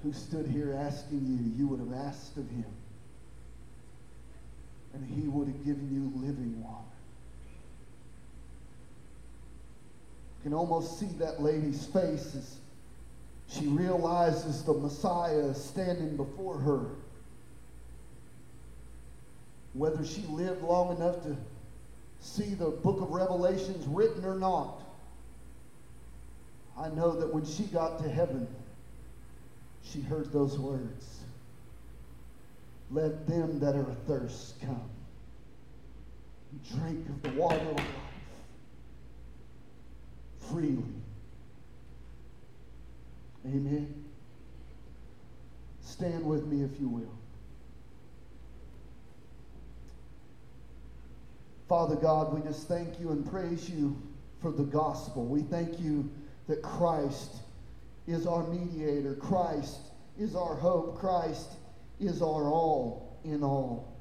[0.04, 2.66] who stood here asking you, you would have asked of him
[4.94, 6.78] and he would have given you living water.
[10.40, 12.58] You can almost see that lady's face as
[13.52, 16.86] she realizes the Messiah is standing before her.
[19.74, 21.36] Whether she lived long enough to
[22.20, 24.82] see the book of Revelations written or not,
[26.78, 28.48] I know that when she got to heaven,
[29.84, 31.20] she heard those words.
[32.90, 34.90] Let them that are athirst come.
[36.52, 37.86] And drink of the water of life
[40.52, 41.01] freely.
[43.46, 44.04] Amen.
[45.82, 47.18] Stand with me if you will.
[51.68, 53.96] Father God, we just thank you and praise you
[54.42, 55.26] for the gospel.
[55.26, 56.10] We thank you
[56.48, 57.38] that Christ
[58.08, 59.16] is our mediator.
[59.16, 59.80] Christ
[60.20, 61.00] is our hope.
[61.00, 61.52] Christ
[62.00, 63.96] is our all in all.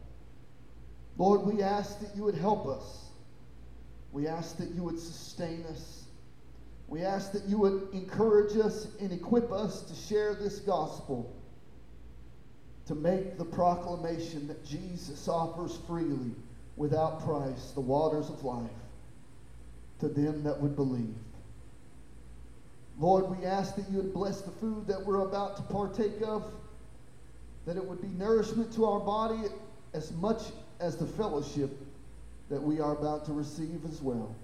[1.17, 3.11] Lord, we ask that you would help us.
[4.11, 6.00] We ask that you would sustain us.
[6.91, 11.33] We ask that you would encourage us and equip us to share this gospel,
[12.87, 16.33] to make the proclamation that Jesus offers freely,
[16.77, 18.71] without price, the waters of life
[20.01, 21.15] to them that would believe.
[22.99, 26.45] Lord, we ask that you would bless the food that we're about to partake of
[27.67, 29.43] that it would be nourishment to our body
[29.95, 30.43] as much
[30.81, 31.71] as the fellowship
[32.49, 34.35] that we are about to receive as well.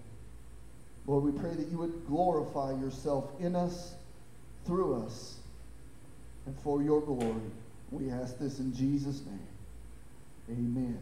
[1.06, 3.94] Lord, we pray that you would glorify yourself in us,
[4.64, 5.36] through us,
[6.46, 7.50] and for your glory.
[7.90, 9.46] We ask this in Jesus' name.
[10.50, 10.98] Amen.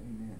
[0.00, 0.38] Amen.